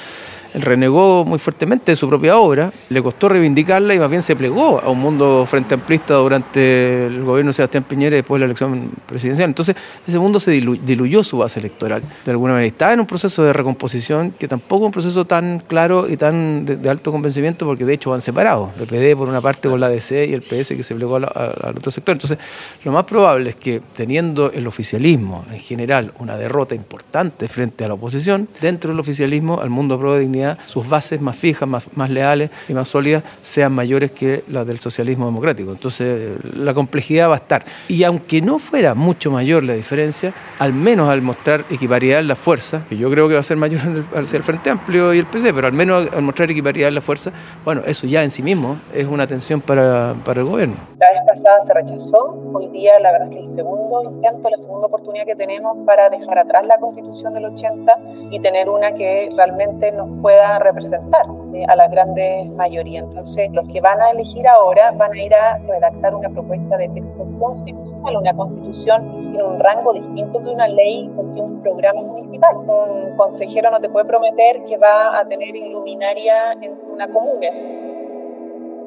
renegó 0.53 1.23
muy 1.25 1.39
fuertemente 1.39 1.91
de 1.91 1.95
su 1.95 2.09
propia 2.09 2.37
obra, 2.37 2.71
le 2.89 3.01
costó 3.01 3.29
reivindicarla 3.29 3.95
y 3.95 3.99
más 3.99 4.09
bien 4.09 4.21
se 4.21 4.35
plegó 4.35 4.79
a 4.79 4.89
un 4.89 4.99
mundo 4.99 5.45
frente 5.49 5.75
amplista 5.75 6.15
durante 6.15 7.05
el 7.05 7.23
gobierno 7.23 7.49
de 7.49 7.53
Sebastián 7.53 7.83
Piñera 7.83 8.15
después 8.15 8.37
de 8.37 8.39
la 8.41 8.45
elección 8.47 8.89
presidencial. 9.05 9.49
Entonces, 9.49 9.75
ese 10.05 10.19
mundo 10.19 10.39
se 10.39 10.51
diluyó 10.51 11.23
su 11.23 11.37
base 11.37 11.59
electoral 11.59 12.01
de 12.25 12.31
alguna 12.31 12.53
manera. 12.53 12.67
Está 12.67 12.93
en 12.93 12.99
un 12.99 13.05
proceso 13.05 13.43
de 13.43 13.53
recomposición 13.53 14.31
que 14.31 14.47
tampoco 14.47 14.85
es 14.85 14.87
un 14.87 14.91
proceso 14.91 15.25
tan 15.25 15.59
claro 15.59 16.09
y 16.09 16.17
tan 16.17 16.65
de, 16.65 16.89
alto 16.89 17.11
convencimiento 17.11 17.65
porque 17.65 17.85
de 17.85 17.93
hecho 17.93 18.09
van 18.09 18.21
separados. 18.21 18.71
El 18.79 18.87
PD 18.87 19.15
por 19.15 19.29
una 19.29 19.39
parte 19.41 19.60
con 19.69 19.79
la 19.79 19.89
DC 19.89 20.27
y 20.27 20.33
el 20.33 20.41
PS 20.41 20.69
que 20.69 20.83
se 20.83 20.95
plegó 20.95 21.17
al, 21.17 21.25
otro 21.25 21.91
sector. 21.91 22.13
Entonces, 22.13 22.37
lo 22.83 22.91
más 22.91 23.05
probable 23.05 23.51
es 23.51 23.55
que 23.55 23.81
teniendo 23.95 24.51
el 24.51 24.67
oficialismo 24.67 25.45
en 25.51 25.59
general 25.59 26.13
una 26.19 26.37
derrota 26.37 26.75
importante 26.75 27.47
frente 27.47 27.85
a 27.85 27.87
la 27.87 27.95
oposición, 27.95 28.47
dentro 28.61 28.91
del 28.91 28.99
oficialismo 28.99 29.61
al 29.61 29.69
mundo 29.69 29.99
pro 29.99 30.13
de 30.13 30.21
dignidad 30.21 30.57
sus 30.65 30.87
bases 30.87 31.21
más 31.21 31.35
fijas, 31.35 31.67
más, 31.67 31.85
más 31.95 32.09
leales 32.09 32.49
y 32.69 32.73
más 32.73 32.87
sólidas 32.87 33.23
sean 33.41 33.73
mayores 33.73 34.11
que 34.11 34.43
las 34.47 34.65
del 34.67 34.79
socialismo 34.79 35.25
democrático. 35.25 35.71
Entonces 35.71 36.37
la 36.55 36.73
complejidad 36.73 37.29
va 37.29 37.35
a 37.35 37.37
estar. 37.37 37.65
Y 37.87 38.03
aunque 38.03 38.41
no 38.41 38.59
fuera 38.59 38.95
mucho 38.95 39.31
mayor 39.31 39.63
la 39.63 39.73
diferencia, 39.73 40.33
al 40.59 40.73
menos 40.73 41.09
al 41.09 41.21
mostrar 41.21 41.65
equiparidad 41.69 42.19
en 42.19 42.27
la 42.27 42.35
fuerza, 42.35 42.83
que 42.87 42.97
yo 42.97 43.09
creo 43.09 43.27
que 43.27 43.33
va 43.33 43.39
a 43.39 43.43
ser 43.43 43.57
mayor 43.57 43.81
hacia 44.15 44.37
el 44.37 44.43
Frente 44.43 44.69
Amplio 44.69 45.13
y 45.13 45.19
el 45.19 45.25
PC, 45.25 45.53
pero 45.53 45.67
al 45.67 45.73
menos 45.73 46.07
al 46.13 46.21
mostrar 46.21 46.49
equiparidad 46.51 46.87
en 46.87 46.95
la 46.95 47.01
fuerza, 47.01 47.31
bueno, 47.65 47.81
eso 47.85 48.07
ya 48.07 48.23
en 48.23 48.31
sí 48.31 48.43
mismo 48.43 48.77
es 48.93 49.07
una 49.07 49.27
tensión 49.27 49.50
para, 49.59 50.13
para 50.25 50.41
el 50.41 50.47
gobierno. 50.47 50.75
La 50.97 51.07
vez 51.09 51.21
pasada 51.27 51.61
se 51.63 51.73
rechazó, 51.73 52.37
hoy 52.53 52.67
día 52.67 52.93
la 52.99 53.11
verdad 53.11 53.27
es 53.29 53.35
que 53.35 53.43
el 53.43 53.55
segundo 53.55 54.03
intento, 54.03 54.49
la 54.49 54.57
segunda 54.57 54.87
oportunidad 54.87 55.25
que 55.25 55.35
tenemos 55.35 55.77
para 55.85 56.09
dejar 56.09 56.39
atrás 56.39 56.63
la 56.65 56.77
constitución 56.77 57.33
del 57.33 57.45
80 57.45 57.99
y 58.29 58.39
tener 58.39 58.69
una 58.69 58.93
que 58.93 59.29
realmente 59.35 59.91
nos 59.91 60.09
pueda 60.21 60.59
representar 60.59 61.25
eh, 61.53 61.65
a 61.67 61.75
la 61.75 61.87
grande 61.87 62.49
mayoría. 62.55 62.99
Entonces, 62.99 63.51
los 63.51 63.67
que 63.67 63.81
van 63.81 64.01
a 64.01 64.11
elegir 64.11 64.47
ahora 64.47 64.91
van 64.91 65.11
a 65.11 65.21
ir 65.21 65.33
a 65.35 65.57
redactar 65.57 66.15
una 66.15 66.29
propuesta 66.29 66.77
de 66.77 66.87
texto 66.89 67.27
constitucional. 67.39 68.17
Una 68.17 68.33
constitución 68.33 69.11
tiene 69.31 69.43
un 69.43 69.59
rango 69.59 69.93
distinto 69.93 70.39
que 70.39 70.49
una 70.49 70.67
ley 70.67 71.11
o 71.17 71.33
que 71.33 71.41
un 71.41 71.61
programa 71.61 72.01
municipal. 72.01 72.55
Un 72.55 73.17
consejero 73.17 73.71
no 73.71 73.79
te 73.79 73.89
puede 73.89 74.05
prometer 74.05 74.63
que 74.65 74.77
va 74.77 75.19
a 75.19 75.25
tener 75.25 75.55
iluminaria 75.55 76.53
en 76.61 76.79
una 76.91 77.07
comuna. 77.07 77.49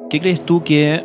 ¿Qué 0.07 0.19
crees 0.19 0.45
tú 0.45 0.63
que 0.63 1.03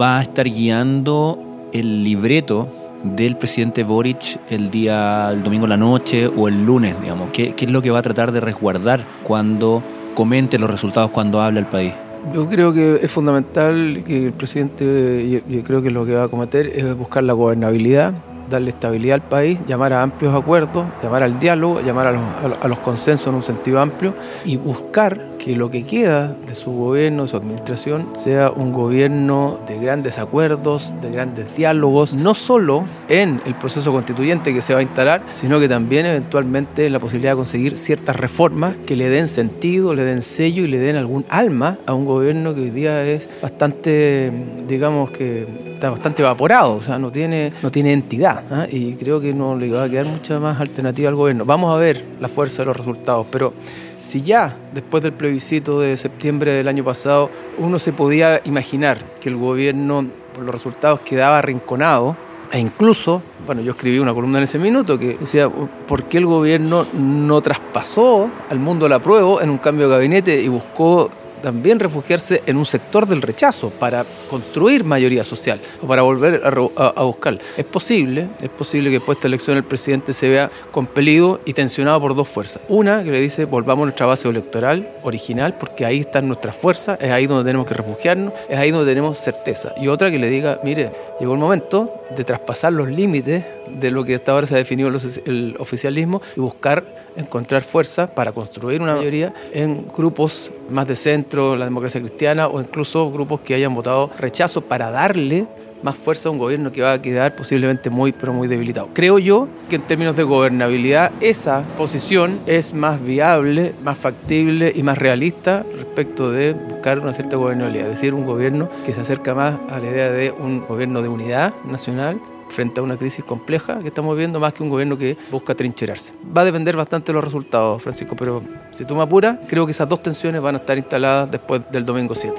va 0.00 0.18
a 0.18 0.22
estar 0.22 0.48
guiando 0.48 1.68
el 1.72 2.04
libreto 2.04 2.68
del 3.02 3.36
presidente 3.36 3.82
Boric 3.82 4.38
el 4.50 4.70
día, 4.70 5.30
el 5.32 5.42
domingo 5.42 5.64
en 5.64 5.70
la 5.70 5.76
noche 5.76 6.28
o 6.28 6.46
el 6.46 6.64
lunes, 6.64 7.00
digamos? 7.00 7.30
¿Qué, 7.32 7.54
¿Qué, 7.56 7.64
es 7.64 7.70
lo 7.72 7.82
que 7.82 7.90
va 7.90 7.98
a 7.98 8.02
tratar 8.02 8.30
de 8.30 8.40
resguardar 8.40 9.04
cuando 9.24 9.82
comente 10.14 10.60
los 10.60 10.70
resultados, 10.70 11.10
cuando 11.10 11.40
habla 11.40 11.58
el 11.58 11.66
país? 11.66 11.92
Yo 12.32 12.48
creo 12.48 12.72
que 12.72 13.00
es 13.02 13.10
fundamental 13.10 14.04
que 14.06 14.26
el 14.26 14.32
presidente, 14.32 15.42
yo 15.48 15.62
creo 15.64 15.82
que 15.82 15.90
lo 15.90 16.06
que 16.06 16.14
va 16.14 16.24
a 16.24 16.28
cometer 16.28 16.66
es 16.68 16.96
buscar 16.96 17.24
la 17.24 17.32
gobernabilidad, 17.32 18.14
darle 18.48 18.70
estabilidad 18.70 19.16
al 19.16 19.22
país, 19.28 19.58
llamar 19.66 19.92
a 19.92 20.02
amplios 20.02 20.32
acuerdos, 20.32 20.86
llamar 21.02 21.24
al 21.24 21.40
diálogo, 21.40 21.80
llamar 21.80 22.16
a 22.62 22.68
los 22.68 22.78
consensos 22.78 23.26
en 23.26 23.34
un 23.34 23.42
sentido 23.42 23.80
amplio 23.80 24.14
y 24.44 24.56
buscar 24.56 25.35
que 25.46 25.54
lo 25.54 25.70
que 25.70 25.84
queda 25.84 26.34
de 26.44 26.56
su 26.56 26.72
gobierno, 26.72 27.22
de 27.22 27.28
su 27.28 27.36
administración, 27.36 28.08
sea 28.16 28.50
un 28.50 28.72
gobierno 28.72 29.60
de 29.68 29.78
grandes 29.78 30.18
acuerdos, 30.18 30.96
de 31.00 31.12
grandes 31.12 31.56
diálogos, 31.56 32.16
no 32.16 32.34
solo 32.34 32.84
en 33.08 33.40
el 33.46 33.54
proceso 33.54 33.92
constituyente 33.92 34.52
que 34.52 34.60
se 34.60 34.74
va 34.74 34.80
a 34.80 34.82
instalar, 34.82 35.22
sino 35.36 35.60
que 35.60 35.68
también 35.68 36.04
eventualmente 36.04 36.86
en 36.86 36.92
la 36.92 36.98
posibilidad 36.98 37.30
de 37.30 37.36
conseguir 37.36 37.76
ciertas 37.76 38.16
reformas 38.16 38.74
que 38.86 38.96
le 38.96 39.08
den 39.08 39.28
sentido, 39.28 39.94
le 39.94 40.02
den 40.02 40.20
sello 40.20 40.64
y 40.64 40.66
le 40.66 40.80
den 40.80 40.96
algún 40.96 41.24
alma 41.28 41.78
a 41.86 41.94
un 41.94 42.06
gobierno 42.06 42.52
que 42.52 42.62
hoy 42.62 42.70
día 42.70 43.04
es 43.04 43.28
bastante, 43.40 44.32
digamos 44.66 45.12
que 45.12 45.46
está 45.74 45.90
bastante 45.90 46.22
evaporado, 46.22 46.74
o 46.74 46.82
sea, 46.82 46.98
no 46.98 47.12
tiene, 47.12 47.52
no 47.62 47.70
tiene 47.70 47.92
entidad. 47.92 48.42
¿ah? 48.50 48.66
Y 48.68 48.94
creo 48.94 49.20
que 49.20 49.32
no 49.32 49.54
le 49.54 49.70
va 49.70 49.84
a 49.84 49.88
quedar 49.88 50.06
mucha 50.06 50.40
más 50.40 50.58
alternativa 50.58 51.08
al 51.08 51.14
gobierno. 51.14 51.44
Vamos 51.44 51.72
a 51.72 51.78
ver 51.78 52.02
la 52.18 52.26
fuerza 52.26 52.62
de 52.62 52.66
los 52.66 52.76
resultados, 52.76 53.28
pero 53.30 53.52
si 53.96 54.22
ya 54.22 54.54
después 54.72 55.02
del 55.02 55.12
plebiscito 55.12 55.80
de 55.80 55.96
septiembre 55.96 56.52
del 56.52 56.68
año 56.68 56.84
pasado 56.84 57.30
uno 57.58 57.78
se 57.78 57.92
podía 57.92 58.40
imaginar 58.44 58.98
que 59.20 59.28
el 59.28 59.36
gobierno 59.36 60.06
por 60.34 60.44
los 60.44 60.54
resultados 60.54 61.00
quedaba 61.00 61.38
arrinconado, 61.38 62.16
e 62.52 62.58
incluso, 62.58 63.22
bueno, 63.46 63.60
yo 63.62 63.72
escribí 63.72 63.98
una 63.98 64.14
columna 64.14 64.38
en 64.38 64.44
ese 64.44 64.58
minuto 64.58 64.98
que 64.98 65.16
decía, 65.18 65.48
¿por 65.48 66.04
qué 66.04 66.18
el 66.18 66.26
gobierno 66.26 66.86
no 66.92 67.40
traspasó 67.40 68.30
al 68.50 68.58
mundo 68.58 68.88
la 68.88 68.98
prueba 68.98 69.42
en 69.42 69.50
un 69.50 69.58
cambio 69.58 69.88
de 69.88 69.94
gabinete 69.94 70.40
y 70.42 70.48
buscó 70.48 71.10
también 71.42 71.78
refugiarse 71.78 72.42
en 72.46 72.56
un 72.56 72.64
sector 72.64 73.06
del 73.06 73.22
rechazo 73.22 73.70
para 73.70 74.04
construir 74.28 74.84
mayoría 74.84 75.24
social 75.24 75.60
o 75.82 75.86
para 75.86 76.02
volver 76.02 76.42
a, 76.44 77.02
buscar. 77.02 77.38
Es 77.56 77.64
posible, 77.64 78.28
es 78.40 78.48
posible 78.48 78.90
que 78.90 78.96
después 78.96 79.16
de 79.16 79.18
esta 79.20 79.28
elección 79.28 79.56
el 79.56 79.64
presidente 79.64 80.12
se 80.12 80.28
vea 80.28 80.50
compelido 80.70 81.40
y 81.44 81.52
tensionado 81.52 82.00
por 82.00 82.14
dos 82.14 82.28
fuerzas. 82.28 82.62
Una 82.68 83.02
que 83.02 83.10
le 83.10 83.20
dice 83.20 83.44
volvamos 83.44 83.84
a 83.84 83.86
nuestra 83.86 84.06
base 84.06 84.28
electoral 84.28 84.88
original 85.02 85.54
porque 85.58 85.84
ahí 85.84 86.00
están 86.00 86.26
nuestras 86.26 86.56
fuerzas, 86.56 86.98
es 87.00 87.10
ahí 87.10 87.26
donde 87.26 87.44
tenemos 87.44 87.66
que 87.66 87.74
refugiarnos, 87.74 88.32
es 88.48 88.58
ahí 88.58 88.70
donde 88.70 88.90
tenemos 88.90 89.16
certeza. 89.18 89.74
Y 89.80 89.88
otra 89.88 90.10
que 90.10 90.18
le 90.18 90.28
diga, 90.28 90.60
mire, 90.64 90.90
llegó 91.20 91.34
el 91.34 91.40
momento 91.40 92.02
de 92.16 92.24
traspasar 92.24 92.72
los 92.72 92.88
límites 92.88 93.44
de 93.68 93.90
lo 93.90 94.04
que 94.04 94.14
hasta 94.14 94.32
ahora 94.32 94.46
se 94.46 94.54
ha 94.54 94.58
definido 94.58 94.88
el 94.88 95.56
oficialismo 95.58 96.22
y 96.36 96.40
buscar 96.40 96.84
encontrar 97.16 97.62
fuerza 97.62 98.06
para 98.06 98.32
construir 98.32 98.80
una 98.80 98.94
mayoría 98.94 99.32
en 99.52 99.86
grupos 99.88 100.52
más 100.70 100.86
decentes 100.86 101.25
Centro, 101.26 101.56
la 101.56 101.64
Democracia 101.64 102.00
Cristiana 102.00 102.46
o 102.46 102.60
incluso 102.60 103.10
grupos 103.10 103.40
que 103.40 103.54
hayan 103.54 103.74
votado 103.74 104.10
rechazo 104.18 104.60
para 104.60 104.92
darle 104.92 105.46
más 105.82 105.96
fuerza 105.96 106.28
a 106.28 106.32
un 106.32 106.38
gobierno 106.38 106.72
que 106.72 106.82
va 106.82 106.92
a 106.92 107.02
quedar 107.02 107.34
posiblemente 107.34 107.90
muy, 107.90 108.12
pero 108.12 108.32
muy 108.32 108.48
debilitado. 108.48 108.88
Creo 108.94 109.18
yo 109.18 109.48
que 109.68 109.76
en 109.76 109.82
términos 109.82 110.16
de 110.16 110.22
gobernabilidad 110.22 111.10
esa 111.20 111.64
posición 111.76 112.38
es 112.46 112.74
más 112.74 113.02
viable, 113.02 113.74
más 113.82 113.98
factible 113.98 114.72
y 114.74 114.82
más 114.82 114.98
realista 114.98 115.64
respecto 115.76 116.30
de 116.30 116.52
buscar 116.52 117.00
una 117.00 117.12
cierta 117.12 117.36
gobernabilidad, 117.36 117.86
es 117.86 118.00
decir, 118.00 118.14
un 118.14 118.24
gobierno 118.24 118.70
que 118.84 118.92
se 118.92 119.00
acerca 119.00 119.34
más 119.34 119.58
a 119.68 119.78
la 119.80 119.90
idea 119.90 120.10
de 120.10 120.30
un 120.30 120.64
gobierno 120.64 121.02
de 121.02 121.08
unidad 121.08 121.52
nacional 121.68 122.20
frente 122.48 122.80
a 122.80 122.82
una 122.82 122.96
crisis 122.96 123.24
compleja 123.24 123.80
que 123.80 123.88
estamos 123.88 124.16
viendo 124.16 124.40
más 124.40 124.52
que 124.52 124.62
un 124.62 124.68
gobierno 124.68 124.96
que 124.96 125.16
busca 125.30 125.54
trincherarse. 125.54 126.12
Va 126.36 126.42
a 126.42 126.44
depender 126.44 126.76
bastante 126.76 127.12
de 127.12 127.14
los 127.14 127.24
resultados, 127.24 127.82
Francisco, 127.82 128.16
pero 128.16 128.42
si 128.70 128.84
tú 128.84 128.94
me 128.94 129.02
apuras, 129.02 129.38
creo 129.48 129.66
que 129.66 129.72
esas 129.72 129.88
dos 129.88 130.02
tensiones 130.02 130.40
van 130.40 130.54
a 130.54 130.58
estar 130.58 130.76
instaladas 130.76 131.30
después 131.30 131.62
del 131.70 131.84
domingo 131.84 132.14
7. 132.14 132.34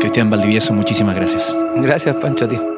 Cristian 0.00 0.30
Valdivieso, 0.30 0.72
muchísimas 0.72 1.16
gracias. 1.16 1.54
Gracias, 1.76 2.16
Pancho, 2.16 2.44
a 2.44 2.48
ti. 2.48 2.77